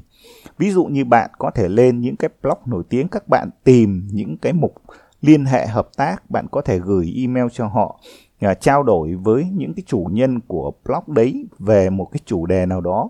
Ví 0.59 0.71
dụ 0.71 0.85
như 0.85 1.05
bạn 1.05 1.31
có 1.39 1.51
thể 1.51 1.69
lên 1.69 2.01
những 2.01 2.17
cái 2.17 2.31
blog 2.43 2.59
nổi 2.67 2.83
tiếng 2.89 3.09
các 3.09 3.29
bạn 3.29 3.51
tìm 3.65 4.09
những 4.13 4.37
cái 4.37 4.53
mục 4.53 4.75
liên 5.21 5.45
hệ 5.45 5.67
hợp 5.67 5.89
tác, 5.97 6.31
bạn 6.31 6.47
có 6.51 6.61
thể 6.61 6.79
gửi 6.79 7.15
email 7.17 7.47
cho 7.53 7.67
họ 7.67 8.01
à, 8.41 8.55
trao 8.55 8.83
đổi 8.83 9.15
với 9.15 9.47
những 9.55 9.75
cái 9.75 9.83
chủ 9.87 10.07
nhân 10.11 10.41
của 10.41 10.73
blog 10.85 11.15
đấy 11.15 11.47
về 11.59 11.91
một 11.91 12.09
cái 12.13 12.21
chủ 12.27 12.47
đề 12.47 12.67
nào 12.67 12.81
đó. 12.81 13.09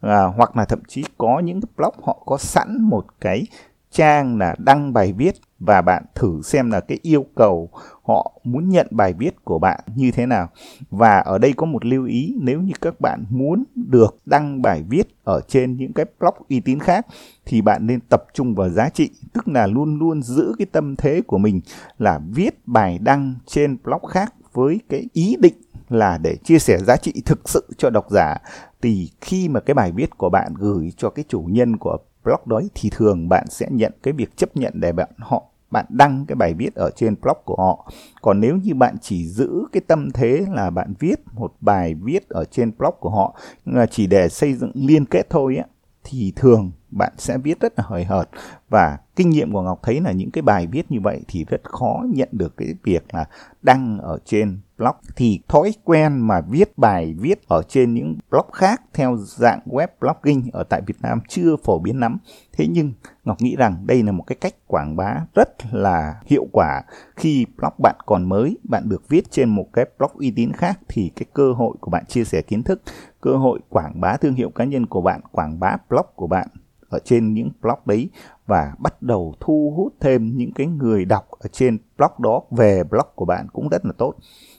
À, 0.00 0.24
hoặc 0.24 0.56
là 0.56 0.64
thậm 0.64 0.80
chí 0.88 1.04
có 1.18 1.38
những 1.38 1.60
cái 1.60 1.68
blog 1.76 1.94
họ 2.02 2.22
có 2.26 2.38
sẵn 2.38 2.82
một 2.82 3.04
cái 3.20 3.46
trang 3.90 4.38
là 4.38 4.54
đăng 4.58 4.92
bài 4.92 5.12
viết 5.12 5.34
và 5.58 5.82
bạn 5.82 6.04
thử 6.14 6.40
xem 6.42 6.70
là 6.70 6.80
cái 6.80 6.98
yêu 7.02 7.26
cầu 7.34 7.70
họ 8.02 8.32
muốn 8.44 8.68
nhận 8.68 8.86
bài 8.90 9.12
viết 9.12 9.44
của 9.44 9.58
bạn 9.58 9.80
như 9.94 10.10
thế 10.10 10.26
nào. 10.26 10.48
Và 10.90 11.18
ở 11.18 11.38
đây 11.38 11.52
có 11.52 11.66
một 11.66 11.84
lưu 11.84 12.06
ý 12.06 12.34
nếu 12.40 12.60
như 12.60 12.72
các 12.80 13.00
bạn 13.00 13.24
muốn 13.30 13.64
được 13.74 14.16
đăng 14.26 14.62
bài 14.62 14.84
viết 14.88 15.08
ở 15.24 15.40
trên 15.48 15.76
những 15.76 15.92
cái 15.92 16.06
blog 16.20 16.34
uy 16.48 16.60
tín 16.60 16.78
khác 16.78 17.06
thì 17.46 17.62
bạn 17.62 17.86
nên 17.86 18.00
tập 18.00 18.24
trung 18.34 18.54
vào 18.54 18.68
giá 18.68 18.88
trị, 18.88 19.10
tức 19.32 19.48
là 19.48 19.66
luôn 19.66 19.98
luôn 19.98 20.22
giữ 20.22 20.54
cái 20.58 20.66
tâm 20.72 20.96
thế 20.96 21.20
của 21.26 21.38
mình 21.38 21.60
là 21.98 22.20
viết 22.30 22.66
bài 22.66 22.98
đăng 22.98 23.34
trên 23.46 23.76
blog 23.84 24.04
khác 24.04 24.34
với 24.52 24.80
cái 24.88 25.08
ý 25.12 25.36
định 25.40 25.54
là 25.88 26.18
để 26.18 26.36
chia 26.44 26.58
sẻ 26.58 26.78
giá 26.78 26.96
trị 26.96 27.22
thực 27.26 27.48
sự 27.48 27.68
cho 27.78 27.90
độc 27.90 28.10
giả 28.10 28.36
thì 28.82 29.10
khi 29.20 29.48
mà 29.48 29.60
cái 29.60 29.74
bài 29.74 29.92
viết 29.92 30.18
của 30.18 30.30
bạn 30.30 30.54
gửi 30.58 30.92
cho 30.96 31.10
cái 31.10 31.24
chủ 31.28 31.40
nhân 31.48 31.76
của 31.76 31.98
blog 32.24 32.40
đó 32.46 32.60
thì 32.74 32.90
thường 32.90 33.28
bạn 33.28 33.46
sẽ 33.48 33.66
nhận 33.70 33.92
cái 34.02 34.12
việc 34.12 34.36
chấp 34.36 34.56
nhận 34.56 34.72
để 34.76 34.92
bạn 34.92 35.08
họ, 35.18 35.44
bạn 35.70 35.86
đăng 35.88 36.24
cái 36.28 36.36
bài 36.36 36.54
viết 36.54 36.74
ở 36.74 36.90
trên 36.96 37.14
blog 37.22 37.36
của 37.44 37.56
họ. 37.56 37.90
Còn 38.22 38.40
nếu 38.40 38.56
như 38.56 38.74
bạn 38.74 38.96
chỉ 39.00 39.26
giữ 39.28 39.64
cái 39.72 39.80
tâm 39.86 40.10
thế 40.10 40.44
là 40.50 40.70
bạn 40.70 40.94
viết 40.98 41.16
một 41.32 41.54
bài 41.60 41.94
viết 41.94 42.28
ở 42.28 42.44
trên 42.44 42.72
blog 42.78 42.94
của 43.00 43.10
họ 43.10 43.36
à, 43.74 43.86
chỉ 43.86 44.06
để 44.06 44.28
xây 44.28 44.54
dựng 44.54 44.72
liên 44.74 45.04
kết 45.04 45.30
thôi 45.30 45.56
á, 45.56 45.64
thì 46.04 46.32
thường 46.36 46.72
bạn 46.90 47.12
sẽ 47.16 47.38
viết 47.38 47.60
rất 47.60 47.72
là 47.76 47.84
hời 47.86 48.04
hợt 48.04 48.28
và 48.68 48.98
kinh 49.20 49.30
nghiệm 49.30 49.52
của 49.52 49.62
Ngọc 49.62 49.80
thấy 49.82 50.00
là 50.00 50.12
những 50.12 50.30
cái 50.30 50.42
bài 50.42 50.66
viết 50.66 50.90
như 50.90 51.00
vậy 51.00 51.20
thì 51.28 51.44
rất 51.44 51.60
khó 51.64 52.04
nhận 52.14 52.28
được 52.32 52.56
cái 52.56 52.74
việc 52.84 53.14
là 53.14 53.24
đăng 53.62 53.98
ở 53.98 54.18
trên 54.24 54.60
blog 54.78 54.94
thì 55.16 55.40
thói 55.48 55.72
quen 55.84 56.18
mà 56.18 56.40
viết 56.40 56.78
bài 56.78 57.14
viết 57.18 57.48
ở 57.48 57.62
trên 57.68 57.94
những 57.94 58.16
blog 58.30 58.46
khác 58.52 58.82
theo 58.94 59.16
dạng 59.16 59.60
web 59.66 59.86
blogging 60.00 60.50
ở 60.52 60.64
tại 60.64 60.82
Việt 60.86 60.96
Nam 61.00 61.20
chưa 61.28 61.56
phổ 61.64 61.78
biến 61.78 62.00
lắm. 62.00 62.18
Thế 62.52 62.66
nhưng 62.70 62.92
Ngọc 63.24 63.42
nghĩ 63.42 63.56
rằng 63.56 63.86
đây 63.86 64.02
là 64.02 64.12
một 64.12 64.24
cái 64.26 64.36
cách 64.40 64.54
quảng 64.66 64.96
bá 64.96 65.14
rất 65.34 65.48
là 65.72 66.20
hiệu 66.26 66.46
quả 66.52 66.82
khi 67.16 67.46
blog 67.56 67.72
bạn 67.82 67.96
còn 68.06 68.28
mới, 68.28 68.58
bạn 68.64 68.88
được 68.88 69.08
viết 69.08 69.30
trên 69.30 69.48
một 69.48 69.66
cái 69.72 69.84
blog 69.98 70.10
uy 70.14 70.30
tín 70.30 70.52
khác 70.52 70.78
thì 70.88 71.10
cái 71.16 71.26
cơ 71.34 71.52
hội 71.52 71.76
của 71.80 71.90
bạn 71.90 72.04
chia 72.06 72.24
sẻ 72.24 72.42
kiến 72.42 72.62
thức, 72.62 72.82
cơ 73.20 73.36
hội 73.36 73.60
quảng 73.68 74.00
bá 74.00 74.16
thương 74.16 74.34
hiệu 74.34 74.50
cá 74.50 74.64
nhân 74.64 74.86
của 74.86 75.00
bạn, 75.00 75.20
quảng 75.32 75.60
bá 75.60 75.76
blog 75.88 76.06
của 76.14 76.26
bạn 76.26 76.48
ở 76.90 76.98
trên 77.04 77.34
những 77.34 77.50
blog 77.62 77.78
đấy 77.84 78.08
và 78.50 78.72
bắt 78.78 79.02
đầu 79.02 79.34
thu 79.40 79.72
hút 79.76 79.94
thêm 80.00 80.36
những 80.36 80.52
cái 80.52 80.66
người 80.66 81.04
đọc 81.04 81.28
ở 81.30 81.48
trên 81.52 81.78
blog 81.98 82.10
đó 82.18 82.42
về 82.50 82.84
blog 82.84 83.06
của 83.14 83.24
bạn 83.24 83.46
cũng 83.52 83.68
rất 83.68 83.86
là 83.86 83.92
tốt. 83.98 84.14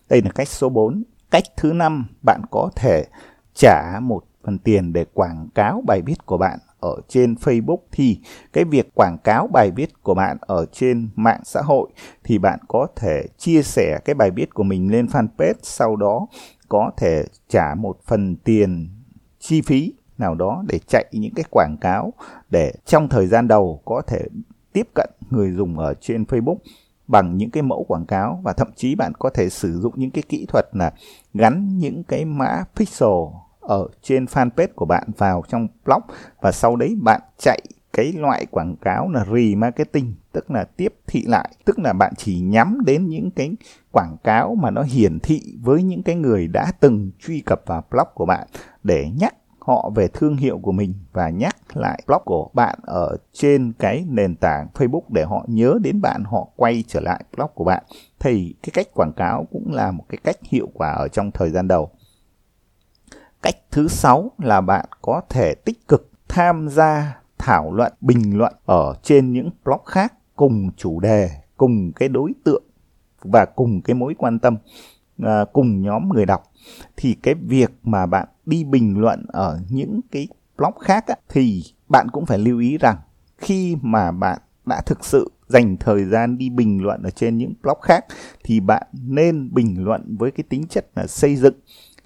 Đây 0.10 0.22
là 0.22 0.32
cách 0.36 0.48
số 0.48 0.70
4. 0.70 1.04
Cách 1.32 1.44
thứ 1.58 1.74
năm, 1.74 2.06
bạn 2.26 2.42
có 2.52 2.70
thể 2.76 3.06
trả 3.54 4.00
một 4.02 4.24
phần 4.44 4.58
tiền 4.58 4.94
để 4.94 5.06
quảng 5.14 5.48
cáo 5.56 5.84
bài 5.88 6.02
viết 6.06 6.26
của 6.26 6.38
bạn 6.38 6.60
ở 6.80 7.02
trên 7.08 7.34
Facebook 7.34 7.78
thì 7.92 8.20
cái 8.54 8.64
việc 8.64 8.96
quảng 8.96 9.18
cáo 9.24 9.48
bài 9.48 9.72
viết 9.72 10.04
của 10.04 10.14
bạn 10.14 10.38
ở 10.42 10.66
trên 10.72 11.10
mạng 11.16 11.42
xã 11.44 11.62
hội 11.62 11.90
thì 12.24 12.38
bạn 12.38 12.60
có 12.68 12.88
thể 12.96 13.28
chia 13.38 13.62
sẻ 13.62 14.00
cái 14.06 14.14
bài 14.14 14.32
viết 14.32 14.54
của 14.54 14.64
mình 14.64 14.92
lên 14.92 15.06
fanpage 15.06 15.54
sau 15.62 15.96
đó 15.96 16.28
có 16.70 16.92
thể 16.98 17.24
trả 17.50 17.76
một 17.76 17.98
phần 18.06 18.36
tiền 18.36 18.90
chi 19.40 19.62
phí 19.62 19.94
nào 20.22 20.36
đó 20.36 20.64
để 20.68 20.80
chạy 20.88 21.06
những 21.12 21.34
cái 21.34 21.46
quảng 21.50 21.78
cáo 21.82 22.14
để 22.50 22.74
trong 22.86 23.10
thời 23.10 23.28
gian 23.28 23.48
đầu 23.48 23.82
có 23.86 24.02
thể 24.08 24.22
tiếp 24.74 24.88
cận 24.96 25.10
người 25.30 25.52
dùng 25.52 25.80
ở 25.80 25.94
trên 25.94 26.24
Facebook 26.24 26.58
bằng 27.08 27.38
những 27.38 27.52
cái 27.52 27.64
mẫu 27.64 27.86
quảng 27.88 28.06
cáo 28.06 28.40
và 28.44 28.54
thậm 28.54 28.68
chí 28.76 28.96
bạn 28.96 29.14
có 29.20 29.30
thể 29.30 29.50
sử 29.50 29.80
dụng 29.80 29.94
những 29.96 30.12
cái 30.12 30.24
kỹ 30.30 30.46
thuật 30.46 30.66
là 30.72 30.92
gắn 31.34 31.78
những 31.78 32.04
cái 32.04 32.26
mã 32.26 32.64
pixel 32.76 33.10
ở 33.60 33.88
trên 34.02 34.26
fanpage 34.26 34.68
của 34.76 34.86
bạn 34.86 35.10
vào 35.18 35.44
trong 35.48 35.68
blog 35.86 36.02
và 36.42 36.52
sau 36.52 36.76
đấy 36.76 36.98
bạn 37.02 37.22
chạy 37.38 37.62
cái 37.94 38.14
loại 38.14 38.46
quảng 38.46 38.76
cáo 38.76 39.10
là 39.10 39.26
remarketing, 39.26 40.14
tức 40.32 40.52
là 40.52 40.64
tiếp 40.64 40.94
thị 41.08 41.24
lại, 41.28 41.50
tức 41.66 41.80
là 41.80 41.94
bạn 41.94 42.14
chỉ 42.18 42.40
nhắm 42.40 42.78
đến 42.86 43.08
những 43.08 43.32
cái 43.32 43.52
quảng 43.92 44.18
cáo 44.24 44.56
mà 44.56 44.72
nó 44.72 44.82
hiển 44.82 45.20
thị 45.20 45.42
với 45.62 45.84
những 45.84 46.04
cái 46.04 46.16
người 46.16 46.48
đã 46.48 46.72
từng 46.80 47.12
truy 47.20 47.40
cập 47.46 47.62
vào 47.66 47.84
blog 47.92 48.08
của 48.14 48.26
bạn 48.26 48.48
để 48.84 49.10
nhắc 49.20 49.36
họ 49.62 49.92
về 49.96 50.08
thương 50.08 50.38
hiệu 50.38 50.60
của 50.60 50.72
mình 50.72 50.94
và 51.14 51.30
nhắc 51.30 51.56
lại 51.74 52.04
blog 52.08 52.22
của 52.26 52.50
bạn 52.54 52.80
ở 52.84 53.18
trên 53.34 53.74
cái 53.80 54.06
nền 54.08 54.36
tảng 54.36 54.68
Facebook 54.74 55.02
để 55.10 55.24
họ 55.24 55.46
nhớ 55.48 55.78
đến 55.84 56.02
bạn, 56.02 56.24
họ 56.26 56.48
quay 56.56 56.84
trở 56.88 57.00
lại 57.00 57.24
blog 57.38 57.50
của 57.54 57.64
bạn. 57.64 57.84
Thì 58.20 58.56
cái 58.64 58.72
cách 58.74 58.88
quảng 58.94 59.14
cáo 59.14 59.48
cũng 59.52 59.74
là 59.74 59.92
một 59.92 60.06
cái 60.10 60.18
cách 60.24 60.38
hiệu 60.44 60.70
quả 60.74 60.92
ở 60.92 61.08
trong 61.08 61.32
thời 61.32 61.50
gian 61.50 61.68
đầu. 61.68 61.90
Cách 63.42 63.56
thứ 63.72 63.88
sáu 63.88 64.32
là 64.38 64.62
bạn 64.62 64.86
có 65.02 65.22
thể 65.30 65.56
tích 65.56 65.88
cực 65.88 66.12
tham 66.28 66.70
gia 66.70 67.22
thảo 67.38 67.74
luận, 67.74 67.94
bình 68.02 68.38
luận 68.38 68.54
ở 68.66 68.96
trên 69.04 69.34
những 69.34 69.50
blog 69.66 69.84
khác 69.86 70.14
cùng 70.36 70.70
chủ 70.78 71.00
đề, 71.00 71.30
cùng 71.58 71.92
cái 71.96 72.10
đối 72.10 72.32
tượng 72.44 72.64
và 73.22 73.46
cùng 73.46 73.82
cái 73.82 73.94
mối 73.94 74.16
quan 74.18 74.40
tâm 74.40 74.58
à, 75.24 75.46
cùng 75.54 75.82
nhóm 75.82 76.10
người 76.10 76.26
đọc. 76.26 76.44
Thì 76.98 77.18
cái 77.24 77.34
việc 77.34 77.72
mà 77.84 78.06
bạn 78.06 78.28
đi 78.52 78.64
bình 78.64 79.00
luận 79.00 79.26
ở 79.28 79.60
những 79.70 80.00
cái 80.12 80.28
blog 80.58 80.74
khác 80.80 81.08
á, 81.08 81.16
thì 81.30 81.64
bạn 81.90 82.08
cũng 82.12 82.26
phải 82.26 82.38
lưu 82.38 82.60
ý 82.60 82.78
rằng 82.78 82.98
khi 83.38 83.78
mà 83.82 84.12
bạn 84.12 84.40
đã 84.66 84.82
thực 84.86 85.06
sự 85.06 85.32
dành 85.48 85.78
thời 85.78 86.06
gian 86.06 86.38
đi 86.38 86.50
bình 86.50 86.84
luận 86.84 87.04
ở 87.04 87.10
trên 87.10 87.38
những 87.38 87.54
blog 87.62 87.80
khác 87.82 88.06
thì 88.44 88.60
bạn 88.60 88.88
nên 88.94 89.54
bình 89.54 89.84
luận 89.84 90.16
với 90.20 90.32
cái 90.32 90.44
tính 90.50 90.68
chất 90.70 90.86
là 90.96 91.08
xây 91.08 91.36
dựng 91.36 91.56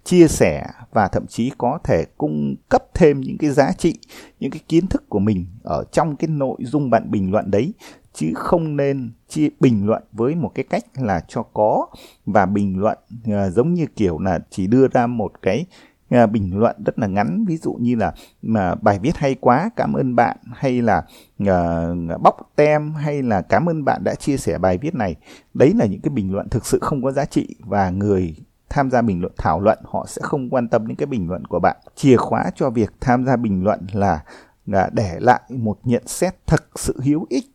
chia 0.03 0.27
sẻ 0.27 0.67
và 0.91 1.07
thậm 1.07 1.27
chí 1.27 1.51
có 1.57 1.79
thể 1.83 2.05
cung 2.17 2.55
cấp 2.69 2.83
thêm 2.93 3.21
những 3.21 3.37
cái 3.37 3.49
giá 3.49 3.71
trị 3.77 3.99
những 4.39 4.51
cái 4.51 4.61
kiến 4.67 4.87
thức 4.87 5.09
của 5.09 5.19
mình 5.19 5.45
ở 5.63 5.83
trong 5.91 6.15
cái 6.15 6.27
nội 6.27 6.57
dung 6.59 6.89
bạn 6.89 7.11
bình 7.11 7.31
luận 7.31 7.51
đấy 7.51 7.73
chứ 8.13 8.31
không 8.35 8.75
nên 8.75 9.11
chia 9.27 9.49
bình 9.59 9.85
luận 9.85 10.03
với 10.11 10.35
một 10.35 10.51
cái 10.55 10.65
cách 10.69 10.83
là 10.95 11.21
cho 11.27 11.43
có 11.43 11.87
và 12.25 12.45
bình 12.45 12.79
luận 12.79 12.97
uh, 13.27 13.53
giống 13.53 13.73
như 13.73 13.85
kiểu 13.95 14.19
là 14.19 14.39
chỉ 14.49 14.67
đưa 14.67 14.87
ra 14.87 15.07
một 15.07 15.31
cái 15.41 15.65
à, 16.09 16.25
bình 16.25 16.59
luận 16.59 16.75
rất 16.85 16.99
là 16.99 17.07
ngắn 17.07 17.45
ví 17.47 17.57
dụ 17.57 17.73
như 17.73 17.95
là 17.95 18.13
mà 18.41 18.75
bài 18.75 18.99
viết 18.99 19.17
hay 19.17 19.35
quá 19.35 19.69
cảm 19.75 19.93
ơn 19.93 20.15
bạn 20.15 20.37
hay 20.53 20.81
là 20.81 21.03
à, 21.47 21.87
bóc 22.21 22.51
tem 22.55 22.93
hay 22.93 23.23
là 23.23 23.41
cảm 23.41 23.69
ơn 23.69 23.85
bạn 23.85 24.03
đã 24.03 24.15
chia 24.15 24.37
sẻ 24.37 24.57
bài 24.57 24.77
viết 24.77 24.95
này. 24.95 25.15
Đấy 25.53 25.73
là 25.75 25.85
những 25.85 26.01
cái 26.01 26.09
bình 26.09 26.33
luận 26.33 26.49
thực 26.49 26.65
sự 26.65 26.79
không 26.81 27.03
có 27.03 27.11
giá 27.11 27.25
trị 27.25 27.55
và 27.59 27.89
người 27.89 28.35
tham 28.69 28.91
gia 28.91 29.01
bình 29.01 29.21
luận 29.21 29.33
thảo 29.37 29.61
luận 29.61 29.79
họ 29.83 30.05
sẽ 30.07 30.21
không 30.25 30.49
quan 30.49 30.67
tâm 30.67 30.87
đến 30.87 30.95
cái 30.95 31.05
bình 31.05 31.27
luận 31.29 31.45
của 31.45 31.59
bạn. 31.59 31.77
Chìa 31.95 32.17
khóa 32.17 32.51
cho 32.55 32.69
việc 32.69 32.93
tham 33.01 33.25
gia 33.25 33.35
bình 33.35 33.63
luận 33.63 33.87
là 33.93 34.23
là 34.65 34.89
để 34.93 35.17
lại 35.19 35.41
một 35.49 35.79
nhận 35.83 36.07
xét 36.07 36.35
thực 36.47 36.63
sự 36.75 36.99
hữu 37.03 37.25
ích 37.29 37.45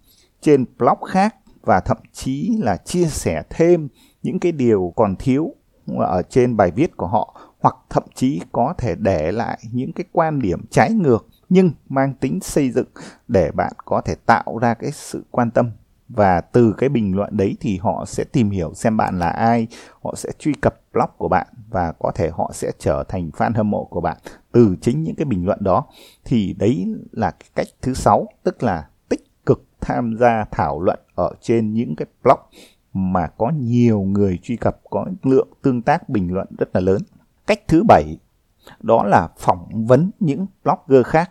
trên 0.41 0.65
blog 0.79 0.99
khác 1.09 1.37
và 1.63 1.81
thậm 1.81 1.97
chí 2.13 2.57
là 2.59 2.77
chia 2.77 3.07
sẻ 3.07 3.43
thêm 3.51 3.89
những 4.23 4.39
cái 4.39 4.53
điều 4.53 4.93
còn 4.97 5.17
thiếu 5.17 5.55
ở 5.99 6.23
trên 6.23 6.57
bài 6.57 6.71
viết 6.71 6.97
của 6.97 7.07
họ 7.07 7.50
hoặc 7.61 7.77
thậm 7.91 8.03
chí 8.15 8.41
có 8.53 8.75
thể 8.79 8.95
để 8.95 9.33
lại 9.33 9.59
những 9.73 9.93
cái 9.93 10.05
quan 10.13 10.39
điểm 10.39 10.61
trái 10.71 10.93
ngược 10.93 11.27
nhưng 11.49 11.71
mang 11.89 12.15
tính 12.15 12.41
xây 12.41 12.71
dựng 12.71 12.89
để 13.29 13.51
bạn 13.51 13.73
có 13.85 14.01
thể 14.01 14.15
tạo 14.27 14.59
ra 14.59 14.75
cái 14.75 14.91
sự 14.91 15.25
quan 15.31 15.51
tâm. 15.51 15.71
Và 16.09 16.41
từ 16.41 16.75
cái 16.79 16.89
bình 16.89 17.17
luận 17.17 17.37
đấy 17.37 17.57
thì 17.61 17.79
họ 17.79 18.05
sẽ 18.07 18.25
tìm 18.25 18.51
hiểu 18.51 18.75
xem 18.75 18.97
bạn 18.97 19.19
là 19.19 19.29
ai, 19.29 19.67
họ 20.03 20.15
sẽ 20.17 20.31
truy 20.39 20.53
cập 20.53 20.81
blog 20.93 21.11
của 21.19 21.29
bạn 21.29 21.47
và 21.71 21.93
có 21.99 22.13
thể 22.15 22.31
họ 22.33 22.51
sẽ 22.55 22.73
trở 22.79 23.05
thành 23.09 23.31
fan 23.37 23.53
hâm 23.55 23.71
mộ 23.71 23.85
của 23.85 24.01
bạn. 24.01 24.17
Từ 24.53 24.77
chính 24.81 25.03
những 25.03 25.15
cái 25.15 25.25
bình 25.25 25.47
luận 25.47 25.59
đó 25.63 25.87
thì 26.25 26.55
đấy 26.59 26.95
là 27.13 27.31
cái 27.31 27.49
cách 27.55 27.67
thứ 27.83 27.95
sáu, 27.95 28.29
tức 28.43 28.63
là 28.63 28.89
tích 29.09 29.47
cực 29.47 29.65
tham 29.81 30.17
gia 30.21 30.45
thảo 30.51 30.81
luận 30.81 30.99
ở 31.15 31.33
trên 31.41 31.75
những 31.75 31.97
cái 31.97 32.07
blog 32.23 32.39
mà 32.93 33.27
có 33.27 33.53
nhiều 33.57 34.01
người 34.01 34.39
truy 34.43 34.57
cập, 34.57 34.81
có 34.91 35.07
lượng 35.23 35.49
tương 35.63 35.83
tác 35.83 36.09
bình 36.09 36.35
luận 36.35 36.49
rất 36.59 36.69
là 36.75 36.81
lớn 36.81 37.03
cách 37.51 37.69
thứ 37.69 37.83
bảy 37.83 38.19
đó 38.81 39.05
là 39.05 39.29
phỏng 39.39 39.87
vấn 39.87 40.11
những 40.21 40.47
blogger 40.65 41.07
khác 41.07 41.31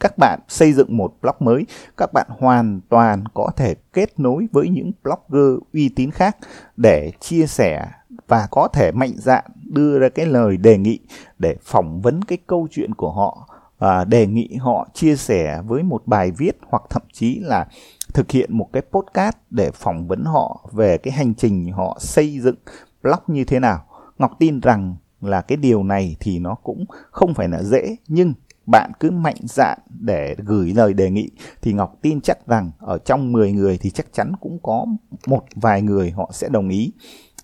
các 0.00 0.18
bạn 0.18 0.40
xây 0.48 0.72
dựng 0.72 0.96
một 0.96 1.14
blog 1.22 1.34
mới, 1.40 1.66
các 1.96 2.10
bạn 2.12 2.26
hoàn 2.38 2.80
toàn 2.88 3.24
có 3.34 3.50
thể 3.56 3.74
kết 3.92 4.20
nối 4.20 4.48
với 4.52 4.68
những 4.68 4.92
blogger 5.02 5.58
uy 5.72 5.88
tín 5.88 6.10
khác 6.10 6.36
để 6.76 7.12
chia 7.20 7.46
sẻ 7.46 7.86
và 8.28 8.48
có 8.50 8.68
thể 8.68 8.92
mạnh 8.92 9.12
dạn 9.16 9.44
đưa 9.64 9.98
ra 9.98 10.08
cái 10.08 10.26
lời 10.26 10.56
đề 10.56 10.78
nghị 10.78 10.98
để 11.38 11.56
phỏng 11.62 12.00
vấn 12.00 12.22
cái 12.22 12.38
câu 12.46 12.68
chuyện 12.70 12.94
của 12.94 13.12
họ 13.12 13.48
à, 13.78 14.04
đề 14.04 14.26
nghị 14.26 14.56
họ 14.60 14.88
chia 14.94 15.16
sẻ 15.16 15.62
với 15.66 15.82
một 15.82 16.02
bài 16.06 16.30
viết 16.38 16.58
hoặc 16.68 16.82
thậm 16.90 17.02
chí 17.12 17.38
là 17.38 17.66
thực 18.14 18.30
hiện 18.30 18.58
một 18.58 18.68
cái 18.72 18.82
podcast 18.90 19.36
để 19.50 19.70
phỏng 19.70 20.06
vấn 20.06 20.24
họ 20.24 20.68
về 20.72 20.98
cái 20.98 21.12
hành 21.12 21.34
trình 21.34 21.72
họ 21.72 21.98
xây 22.00 22.40
dựng 22.40 22.56
blog 23.02 23.20
như 23.26 23.44
thế 23.44 23.60
nào. 23.60 23.84
Ngọc 24.18 24.32
tin 24.38 24.60
rằng 24.60 24.96
là 25.20 25.40
cái 25.40 25.56
điều 25.56 25.84
này 25.84 26.16
thì 26.20 26.38
nó 26.38 26.54
cũng 26.54 26.84
không 27.10 27.34
phải 27.34 27.48
là 27.48 27.62
dễ, 27.62 27.96
nhưng 28.08 28.34
bạn 28.66 28.92
cứ 29.00 29.10
mạnh 29.10 29.36
dạn 29.42 29.78
để 30.00 30.36
gửi 30.38 30.72
lời 30.76 30.94
đề 30.94 31.10
nghị 31.10 31.30
thì 31.62 31.72
Ngọc 31.72 31.94
tin 32.02 32.20
chắc 32.20 32.46
rằng 32.46 32.70
ở 32.78 32.98
trong 32.98 33.32
10 33.32 33.52
người 33.52 33.78
thì 33.78 33.90
chắc 33.90 34.06
chắn 34.12 34.32
cũng 34.40 34.58
có 34.62 34.86
một 35.26 35.44
vài 35.54 35.82
người 35.82 36.10
họ 36.10 36.30
sẽ 36.32 36.48
đồng 36.48 36.68
ý. 36.68 36.92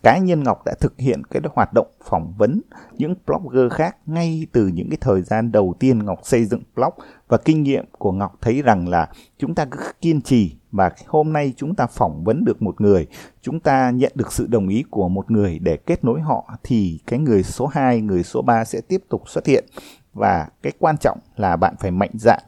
Cá 0.04 0.18
nhân 0.18 0.42
Ngọc 0.42 0.64
đã 0.64 0.74
thực 0.80 0.98
hiện 0.98 1.24
cái 1.24 1.42
hoạt 1.54 1.72
động 1.72 1.86
phỏng 2.04 2.34
vấn 2.38 2.60
những 2.92 3.14
blogger 3.26 3.72
khác 3.72 3.96
ngay 4.06 4.46
từ 4.52 4.66
những 4.66 4.90
cái 4.90 4.98
thời 5.00 5.22
gian 5.22 5.52
đầu 5.52 5.74
tiên 5.78 6.04
Ngọc 6.04 6.18
xây 6.22 6.44
dựng 6.44 6.62
blog. 6.74 6.94
Và 7.28 7.36
kinh 7.36 7.62
nghiệm 7.62 7.84
của 7.98 8.12
Ngọc 8.12 8.38
thấy 8.40 8.62
rằng 8.62 8.88
là 8.88 9.08
chúng 9.38 9.54
ta 9.54 9.64
cứ 9.64 9.78
kiên 10.00 10.20
trì 10.20 10.56
và 10.72 10.90
hôm 11.06 11.32
nay 11.32 11.52
chúng 11.56 11.74
ta 11.74 11.86
phỏng 11.86 12.24
vấn 12.24 12.44
được 12.44 12.62
một 12.62 12.80
người, 12.80 13.06
chúng 13.42 13.60
ta 13.60 13.90
nhận 13.90 14.12
được 14.14 14.32
sự 14.32 14.46
đồng 14.46 14.68
ý 14.68 14.84
của 14.90 15.08
một 15.08 15.30
người 15.30 15.58
để 15.58 15.76
kết 15.76 16.04
nối 16.04 16.20
họ 16.20 16.58
thì 16.62 17.00
cái 17.06 17.18
người 17.18 17.42
số 17.42 17.66
2, 17.66 18.00
người 18.00 18.22
số 18.22 18.42
3 18.42 18.64
sẽ 18.64 18.80
tiếp 18.80 19.02
tục 19.08 19.22
xuất 19.28 19.46
hiện. 19.46 19.64
Và 20.12 20.48
cái 20.62 20.72
quan 20.78 20.96
trọng 21.00 21.18
là 21.36 21.56
bạn 21.56 21.74
phải 21.78 21.90
mạnh 21.90 22.12
dạn 22.14 22.42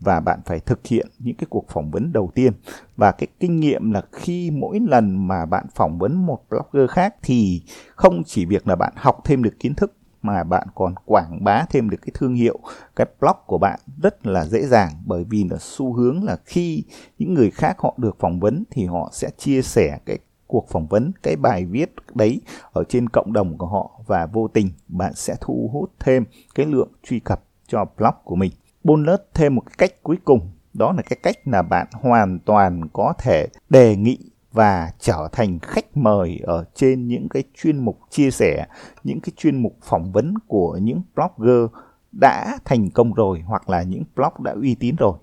và 0.00 0.20
bạn 0.20 0.40
phải 0.46 0.60
thực 0.60 0.86
hiện 0.86 1.06
những 1.18 1.36
cái 1.36 1.46
cuộc 1.50 1.68
phỏng 1.68 1.90
vấn 1.90 2.12
đầu 2.12 2.30
tiên 2.34 2.52
và 2.96 3.12
cái 3.12 3.26
kinh 3.40 3.60
nghiệm 3.60 3.90
là 3.90 4.02
khi 4.12 4.50
mỗi 4.50 4.80
lần 4.80 5.28
mà 5.28 5.46
bạn 5.46 5.66
phỏng 5.74 5.98
vấn 5.98 6.26
một 6.26 6.38
blogger 6.50 6.90
khác 6.90 7.14
thì 7.22 7.62
không 7.94 8.22
chỉ 8.26 8.44
việc 8.44 8.68
là 8.68 8.76
bạn 8.76 8.92
học 8.96 9.20
thêm 9.24 9.42
được 9.42 9.58
kiến 9.58 9.74
thức, 9.74 9.96
mà 10.22 10.44
bạn 10.44 10.66
còn 10.74 10.94
quảng 11.04 11.44
bá 11.44 11.64
thêm 11.70 11.90
được 11.90 11.98
cái 12.02 12.10
thương 12.14 12.34
hiệu 12.34 12.58
cái 12.96 13.06
blog 13.20 13.36
của 13.46 13.58
bạn 13.58 13.80
rất 14.02 14.26
là 14.26 14.44
dễ 14.44 14.66
dàng, 14.66 14.90
bởi 15.04 15.24
vì 15.24 15.44
là 15.50 15.56
xu 15.60 15.92
hướng 15.92 16.24
là 16.24 16.36
khi 16.44 16.84
những 17.18 17.34
người 17.34 17.50
khác 17.50 17.76
họ 17.78 17.94
được 17.96 18.16
phỏng 18.20 18.40
vấn 18.40 18.64
thì 18.70 18.86
họ 18.86 19.10
sẽ 19.12 19.30
chia 19.38 19.62
sẻ 19.62 19.98
cái 20.06 20.18
cuộc 20.46 20.68
phỏng 20.68 20.86
vấn, 20.86 21.12
cái 21.22 21.36
bài 21.36 21.66
viết 21.66 21.94
đấy 22.14 22.40
ở 22.72 22.84
trên 22.88 23.08
cộng 23.08 23.32
đồng 23.32 23.58
của 23.58 23.66
họ 23.66 24.00
và 24.06 24.26
vô 24.26 24.48
tình 24.48 24.70
bạn 24.88 25.14
sẽ 25.14 25.34
thu 25.40 25.70
hút 25.72 25.92
thêm 26.00 26.24
cái 26.54 26.66
lượng 26.66 26.88
truy 27.02 27.20
cập 27.20 27.42
cho 27.66 27.84
blog 27.96 28.14
của 28.24 28.36
mình. 28.36 28.52
Bonus 28.84 29.20
thêm 29.34 29.54
một 29.54 29.78
cách 29.78 30.02
cuối 30.02 30.16
cùng. 30.24 30.50
Đó 30.74 30.92
là 30.92 31.02
cái 31.02 31.18
cách 31.22 31.36
là 31.44 31.62
bạn 31.62 31.86
hoàn 31.92 32.38
toàn 32.38 32.88
có 32.92 33.12
thể 33.18 33.46
đề 33.70 33.96
nghị 33.96 34.18
và 34.52 34.92
trở 34.98 35.28
thành 35.32 35.58
khách 35.58 35.96
mời 35.96 36.40
ở 36.42 36.64
trên 36.74 37.08
những 37.08 37.28
cái 37.28 37.42
chuyên 37.62 37.78
mục 37.78 37.98
chia 38.10 38.30
sẻ, 38.30 38.66
những 39.04 39.20
cái 39.20 39.32
chuyên 39.36 39.62
mục 39.62 39.76
phỏng 39.82 40.12
vấn 40.12 40.34
của 40.46 40.78
những 40.82 41.02
blogger 41.14 41.70
đã 42.12 42.58
thành 42.64 42.90
công 42.90 43.14
rồi 43.14 43.40
hoặc 43.40 43.70
là 43.70 43.82
những 43.82 44.02
blog 44.16 44.32
đã 44.44 44.52
uy 44.52 44.74
tín 44.74 44.96
rồi. 44.96 45.18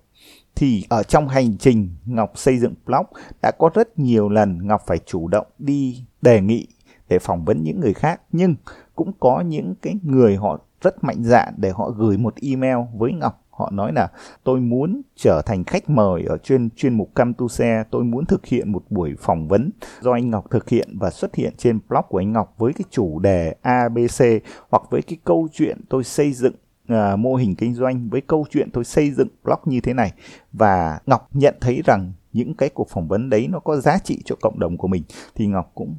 Thì 0.55 0.85
ở 0.89 1.03
trong 1.03 1.27
hành 1.27 1.57
trình 1.57 1.89
Ngọc 2.05 2.31
xây 2.35 2.59
dựng 2.59 2.73
blog 2.85 3.05
đã 3.41 3.51
có 3.59 3.69
rất 3.73 3.99
nhiều 3.99 4.29
lần 4.29 4.67
Ngọc 4.67 4.81
phải 4.87 4.97
chủ 5.05 5.27
động 5.27 5.47
đi 5.59 6.05
đề 6.21 6.41
nghị 6.41 6.67
để 7.09 7.19
phỏng 7.19 7.45
vấn 7.45 7.63
những 7.63 7.79
người 7.79 7.93
khác. 7.93 8.21
Nhưng 8.31 8.55
cũng 8.95 9.11
có 9.19 9.41
những 9.41 9.73
cái 9.81 9.95
người 10.03 10.35
họ 10.35 10.59
rất 10.81 11.03
mạnh 11.03 11.23
dạn 11.23 11.53
để 11.57 11.71
họ 11.71 11.89
gửi 11.89 12.17
một 12.17 12.35
email 12.41 12.77
với 12.97 13.13
Ngọc 13.13 13.46
họ 13.57 13.69
nói 13.73 13.93
là 13.93 14.07
tôi 14.43 14.59
muốn 14.59 15.01
trở 15.15 15.41
thành 15.45 15.63
khách 15.63 15.89
mời 15.89 16.23
ở 16.23 16.37
chuyên 16.37 16.69
chuyên 16.69 16.93
mục 16.93 17.15
Cam 17.15 17.33
Tu 17.33 17.47
Xe, 17.47 17.83
tôi 17.91 18.03
muốn 18.03 18.25
thực 18.25 18.45
hiện 18.45 18.71
một 18.71 18.83
buổi 18.89 19.15
phỏng 19.19 19.47
vấn 19.47 19.71
do 20.01 20.11
anh 20.11 20.29
Ngọc 20.29 20.45
thực 20.51 20.69
hiện 20.69 20.97
và 20.99 21.09
xuất 21.09 21.35
hiện 21.35 21.53
trên 21.57 21.79
blog 21.89 22.05
của 22.09 22.17
anh 22.17 22.33
Ngọc 22.33 22.53
với 22.57 22.73
cái 22.73 22.85
chủ 22.89 23.19
đề 23.19 23.55
ABC 23.61 24.23
hoặc 24.69 24.83
với 24.89 25.01
cái 25.01 25.17
câu 25.23 25.47
chuyện 25.53 25.77
tôi 25.89 26.03
xây 26.03 26.33
dựng 26.33 26.53
À, 26.87 27.15
mô 27.15 27.35
hình 27.35 27.55
kinh 27.55 27.73
doanh 27.73 28.09
với 28.09 28.21
câu 28.21 28.45
chuyện 28.49 28.69
tôi 28.71 28.83
xây 28.83 29.11
dựng 29.11 29.27
blog 29.43 29.59
như 29.65 29.81
thế 29.81 29.93
này. 29.93 30.13
Và 30.53 30.99
Ngọc 31.05 31.29
nhận 31.33 31.55
thấy 31.61 31.81
rằng 31.85 32.13
những 32.33 32.53
cái 32.53 32.69
cuộc 32.69 32.89
phỏng 32.89 33.07
vấn 33.07 33.29
đấy 33.29 33.47
nó 33.47 33.59
có 33.59 33.77
giá 33.77 33.97
trị 34.03 34.21
cho 34.25 34.35
cộng 34.41 34.59
đồng 34.59 34.77
của 34.77 34.87
mình. 34.87 35.03
Thì 35.35 35.47
Ngọc 35.47 35.71
cũng 35.75 35.95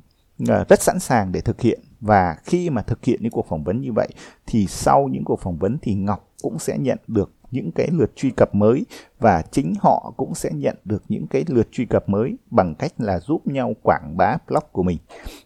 à, 0.48 0.64
rất 0.68 0.82
sẵn 0.82 0.98
sàng 0.98 1.32
để 1.32 1.40
thực 1.40 1.60
hiện. 1.60 1.80
Và 2.00 2.36
khi 2.44 2.70
mà 2.70 2.82
thực 2.82 3.04
hiện 3.04 3.20
những 3.22 3.32
cuộc 3.32 3.46
phỏng 3.48 3.64
vấn 3.64 3.80
như 3.80 3.92
vậy 3.92 4.08
thì 4.46 4.66
sau 4.66 5.08
những 5.08 5.24
cuộc 5.24 5.40
phỏng 5.40 5.58
vấn 5.58 5.78
thì 5.82 5.94
Ngọc 5.94 6.28
cũng 6.42 6.58
sẽ 6.58 6.78
nhận 6.78 6.98
được 7.06 7.30
những 7.50 7.72
cái 7.72 7.88
lượt 7.92 8.16
truy 8.16 8.30
cập 8.30 8.54
mới 8.54 8.86
và 9.18 9.42
chính 9.50 9.74
họ 9.80 10.12
cũng 10.16 10.34
sẽ 10.34 10.50
nhận 10.54 10.76
được 10.84 11.02
những 11.08 11.26
cái 11.26 11.44
lượt 11.48 11.68
truy 11.72 11.86
cập 11.86 12.08
mới 12.08 12.36
bằng 12.50 12.74
cách 12.74 12.92
là 12.98 13.20
giúp 13.20 13.46
nhau 13.46 13.74
quảng 13.82 14.16
bá 14.16 14.36
blog 14.46 14.64
của 14.72 14.82
mình. 14.82 14.98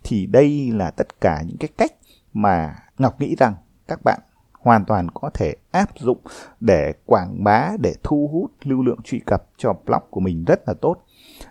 Thì 0.02 0.26
đây 0.26 0.70
là 0.70 0.90
tất 0.90 1.20
cả 1.20 1.42
những 1.46 1.56
cái 1.56 1.68
cách 1.78 1.92
mà 2.32 2.74
Ngọc 2.98 3.20
nghĩ 3.20 3.34
rằng 3.38 3.54
các 3.88 4.00
bạn 4.04 4.20
hoàn 4.62 4.84
toàn 4.84 5.06
có 5.14 5.30
thể 5.34 5.54
áp 5.70 5.88
dụng 5.98 6.18
để 6.60 6.92
quảng 7.06 7.44
bá 7.44 7.70
để 7.80 7.94
thu 8.02 8.30
hút 8.32 8.50
lưu 8.62 8.82
lượng 8.82 8.98
truy 9.04 9.20
cập 9.26 9.44
cho 9.56 9.72
blog 9.86 10.02
của 10.10 10.20
mình 10.20 10.44
rất 10.44 10.68
là 10.68 10.74
tốt. 10.74 10.96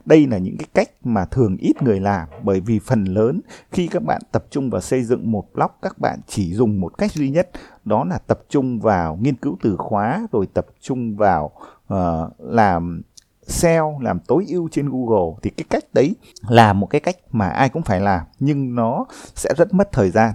Đây 0.06 0.28
là 0.28 0.38
những 0.38 0.58
cái 0.58 0.68
cách 0.74 0.90
mà 1.04 1.26
thường 1.26 1.58
ít 1.58 1.82
người 1.82 2.00
làm 2.00 2.28
bởi 2.44 2.60
vì 2.60 2.80
phần 2.80 3.04
lớn 3.04 3.42
khi 3.72 3.88
các 3.88 4.04
bạn 4.04 4.22
tập 4.32 4.46
trung 4.50 4.70
vào 4.70 4.82
xây 4.82 5.04
dựng 5.04 5.32
một 5.32 5.46
blog 5.54 5.72
các 5.82 6.00
bạn 6.00 6.20
chỉ 6.28 6.54
dùng 6.54 6.82
một 6.82 6.98
cách 6.98 7.12
duy 7.12 7.30
nhất 7.30 7.50
đó 7.86 8.04
là 8.04 8.18
tập 8.18 8.40
trung 8.50 8.80
vào 8.80 9.16
nghiên 9.22 9.36
cứu 9.36 9.58
từ 9.62 9.76
khóa 9.78 10.28
rồi 10.32 10.48
tập 10.54 10.66
trung 10.82 11.16
vào 11.16 11.52
uh, 11.94 11.98
làm 12.40 13.02
SEO 13.48 14.00
làm 14.02 14.20
tối 14.20 14.46
ưu 14.48 14.70
trên 14.72 14.90
Google. 14.90 15.40
Thì 15.42 15.50
cái 15.50 15.66
cách 15.70 15.84
đấy 15.94 16.16
là 16.48 16.74
một 16.74 16.88
cái 16.88 17.02
cách 17.02 17.16
mà 17.32 17.50
ai 17.50 17.70
cũng 17.70 17.84
phải 17.84 18.00
làm 18.00 18.22
nhưng 18.40 18.76
nó 18.76 19.06
sẽ 19.36 19.54
rất 19.58 19.74
mất 19.74 19.92
thời 19.92 20.10
gian. 20.10 20.34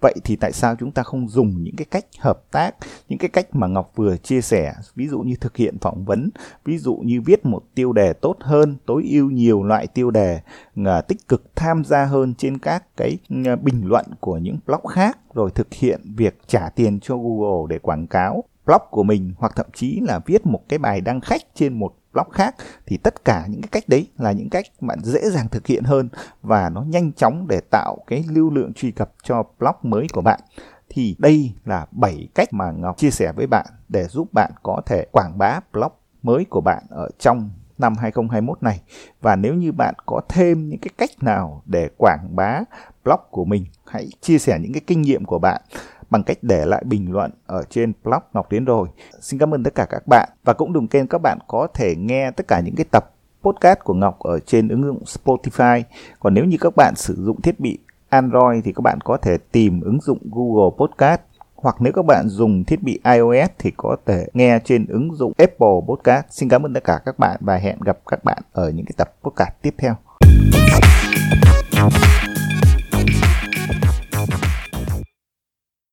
Vậy 0.00 0.14
thì 0.24 0.36
tại 0.36 0.52
sao 0.52 0.76
chúng 0.76 0.92
ta 0.92 1.02
không 1.02 1.28
dùng 1.28 1.62
những 1.62 1.76
cái 1.76 1.84
cách 1.90 2.04
hợp 2.18 2.42
tác, 2.50 2.74
những 3.08 3.18
cái 3.18 3.28
cách 3.28 3.54
mà 3.54 3.66
Ngọc 3.66 3.92
vừa 3.96 4.16
chia 4.16 4.40
sẻ, 4.40 4.72
ví 4.94 5.08
dụ 5.08 5.20
như 5.20 5.34
thực 5.40 5.56
hiện 5.56 5.78
phỏng 5.78 6.04
vấn, 6.04 6.30
ví 6.64 6.78
dụ 6.78 6.94
như 6.94 7.20
viết 7.20 7.46
một 7.46 7.62
tiêu 7.74 7.92
đề 7.92 8.12
tốt 8.12 8.36
hơn, 8.40 8.76
tối 8.86 9.08
ưu 9.10 9.30
nhiều 9.30 9.62
loại 9.62 9.86
tiêu 9.86 10.10
đề, 10.10 10.40
à, 10.84 11.00
tích 11.00 11.28
cực 11.28 11.56
tham 11.56 11.84
gia 11.84 12.04
hơn 12.04 12.34
trên 12.34 12.58
các 12.58 12.84
cái 12.96 13.18
à, 13.46 13.56
bình 13.56 13.82
luận 13.84 14.06
của 14.20 14.38
những 14.38 14.58
blog 14.66 14.86
khác, 14.86 15.18
rồi 15.34 15.50
thực 15.50 15.74
hiện 15.74 16.00
việc 16.16 16.38
trả 16.46 16.68
tiền 16.68 17.00
cho 17.00 17.16
Google 17.16 17.66
để 17.68 17.78
quảng 17.78 18.06
cáo 18.06 18.44
blog 18.66 18.82
của 18.90 19.02
mình 19.02 19.32
hoặc 19.38 19.52
thậm 19.56 19.66
chí 19.74 20.00
là 20.02 20.20
viết 20.26 20.46
một 20.46 20.60
cái 20.68 20.78
bài 20.78 21.00
đăng 21.00 21.20
khách 21.20 21.42
trên 21.54 21.78
một 21.78 21.94
blog 22.12 22.30
khác 22.30 22.54
thì 22.86 22.96
tất 22.96 23.24
cả 23.24 23.46
những 23.48 23.62
cái 23.62 23.68
cách 23.72 23.88
đấy 23.88 24.08
là 24.18 24.32
những 24.32 24.50
cách 24.50 24.66
bạn 24.80 24.98
dễ 25.02 25.30
dàng 25.30 25.48
thực 25.48 25.66
hiện 25.66 25.84
hơn 25.84 26.08
và 26.42 26.70
nó 26.70 26.82
nhanh 26.82 27.12
chóng 27.12 27.46
để 27.48 27.60
tạo 27.70 27.96
cái 28.06 28.24
lưu 28.28 28.50
lượng 28.50 28.72
truy 28.72 28.90
cập 28.90 29.12
cho 29.22 29.42
blog 29.58 29.76
mới 29.82 30.06
của 30.12 30.22
bạn 30.22 30.40
thì 30.88 31.16
đây 31.18 31.52
là 31.64 31.86
7 31.90 32.28
cách 32.34 32.52
mà 32.52 32.70
Ngọc 32.70 32.98
chia 32.98 33.10
sẻ 33.10 33.32
với 33.32 33.46
bạn 33.46 33.66
để 33.88 34.04
giúp 34.04 34.28
bạn 34.32 34.52
có 34.62 34.82
thể 34.86 35.06
quảng 35.12 35.38
bá 35.38 35.60
blog 35.72 35.92
mới 36.22 36.44
của 36.44 36.60
bạn 36.60 36.82
ở 36.90 37.08
trong 37.18 37.50
năm 37.78 37.94
2021 37.96 38.62
này. 38.62 38.80
Và 39.20 39.36
nếu 39.36 39.54
như 39.54 39.72
bạn 39.72 39.94
có 40.06 40.20
thêm 40.28 40.68
những 40.68 40.80
cái 40.80 40.90
cách 40.98 41.10
nào 41.22 41.62
để 41.66 41.88
quảng 41.98 42.28
bá 42.36 42.60
blog 43.04 43.20
của 43.30 43.44
mình, 43.44 43.64
hãy 43.86 44.08
chia 44.20 44.38
sẻ 44.38 44.58
những 44.62 44.72
cái 44.72 44.80
kinh 44.86 45.02
nghiệm 45.02 45.24
của 45.24 45.38
bạn 45.38 45.62
bằng 46.10 46.22
cách 46.22 46.38
để 46.42 46.66
lại 46.66 46.82
bình 46.86 47.12
luận 47.12 47.30
ở 47.46 47.62
trên 47.70 47.92
blog 48.04 48.22
Ngọc 48.32 48.46
Tiến 48.50 48.64
rồi. 48.64 48.88
Xin 49.20 49.40
cảm 49.40 49.54
ơn 49.54 49.64
tất 49.64 49.74
cả 49.74 49.86
các 49.90 50.02
bạn 50.06 50.28
và 50.44 50.52
cũng 50.52 50.72
đừng 50.72 50.88
quên 50.88 51.06
các 51.06 51.18
bạn 51.22 51.38
có 51.48 51.68
thể 51.74 51.94
nghe 51.96 52.30
tất 52.30 52.48
cả 52.48 52.60
những 52.64 52.74
cái 52.74 52.84
tập 52.90 53.10
podcast 53.42 53.78
của 53.84 53.94
Ngọc 53.94 54.18
ở 54.18 54.38
trên 54.40 54.68
ứng 54.68 54.82
dụng 54.82 55.02
Spotify. 55.04 55.82
Còn 56.20 56.34
nếu 56.34 56.44
như 56.44 56.56
các 56.60 56.76
bạn 56.76 56.94
sử 56.96 57.14
dụng 57.24 57.40
thiết 57.40 57.60
bị 57.60 57.78
Android 58.08 58.64
thì 58.64 58.72
các 58.72 58.80
bạn 58.80 58.98
có 59.04 59.16
thể 59.16 59.38
tìm 59.52 59.80
ứng 59.80 60.00
dụng 60.00 60.18
Google 60.30 60.76
Podcast 60.78 61.20
hoặc 61.54 61.76
nếu 61.80 61.92
các 61.92 62.04
bạn 62.04 62.28
dùng 62.28 62.64
thiết 62.64 62.82
bị 62.82 63.00
iOS 63.04 63.50
thì 63.58 63.70
có 63.76 63.96
thể 64.06 64.26
nghe 64.34 64.58
trên 64.64 64.86
ứng 64.86 65.14
dụng 65.14 65.32
Apple 65.38 65.80
Podcast. 65.88 66.26
Xin 66.30 66.48
cảm 66.48 66.66
ơn 66.66 66.74
tất 66.74 66.84
cả 66.84 67.00
các 67.04 67.18
bạn 67.18 67.36
và 67.40 67.56
hẹn 67.56 67.80
gặp 67.80 67.98
các 68.10 68.24
bạn 68.24 68.38
ở 68.52 68.70
những 68.70 68.86
cái 68.86 68.94
tập 68.96 69.12
podcast 69.22 69.52
tiếp 69.62 69.74
theo. 69.78 69.94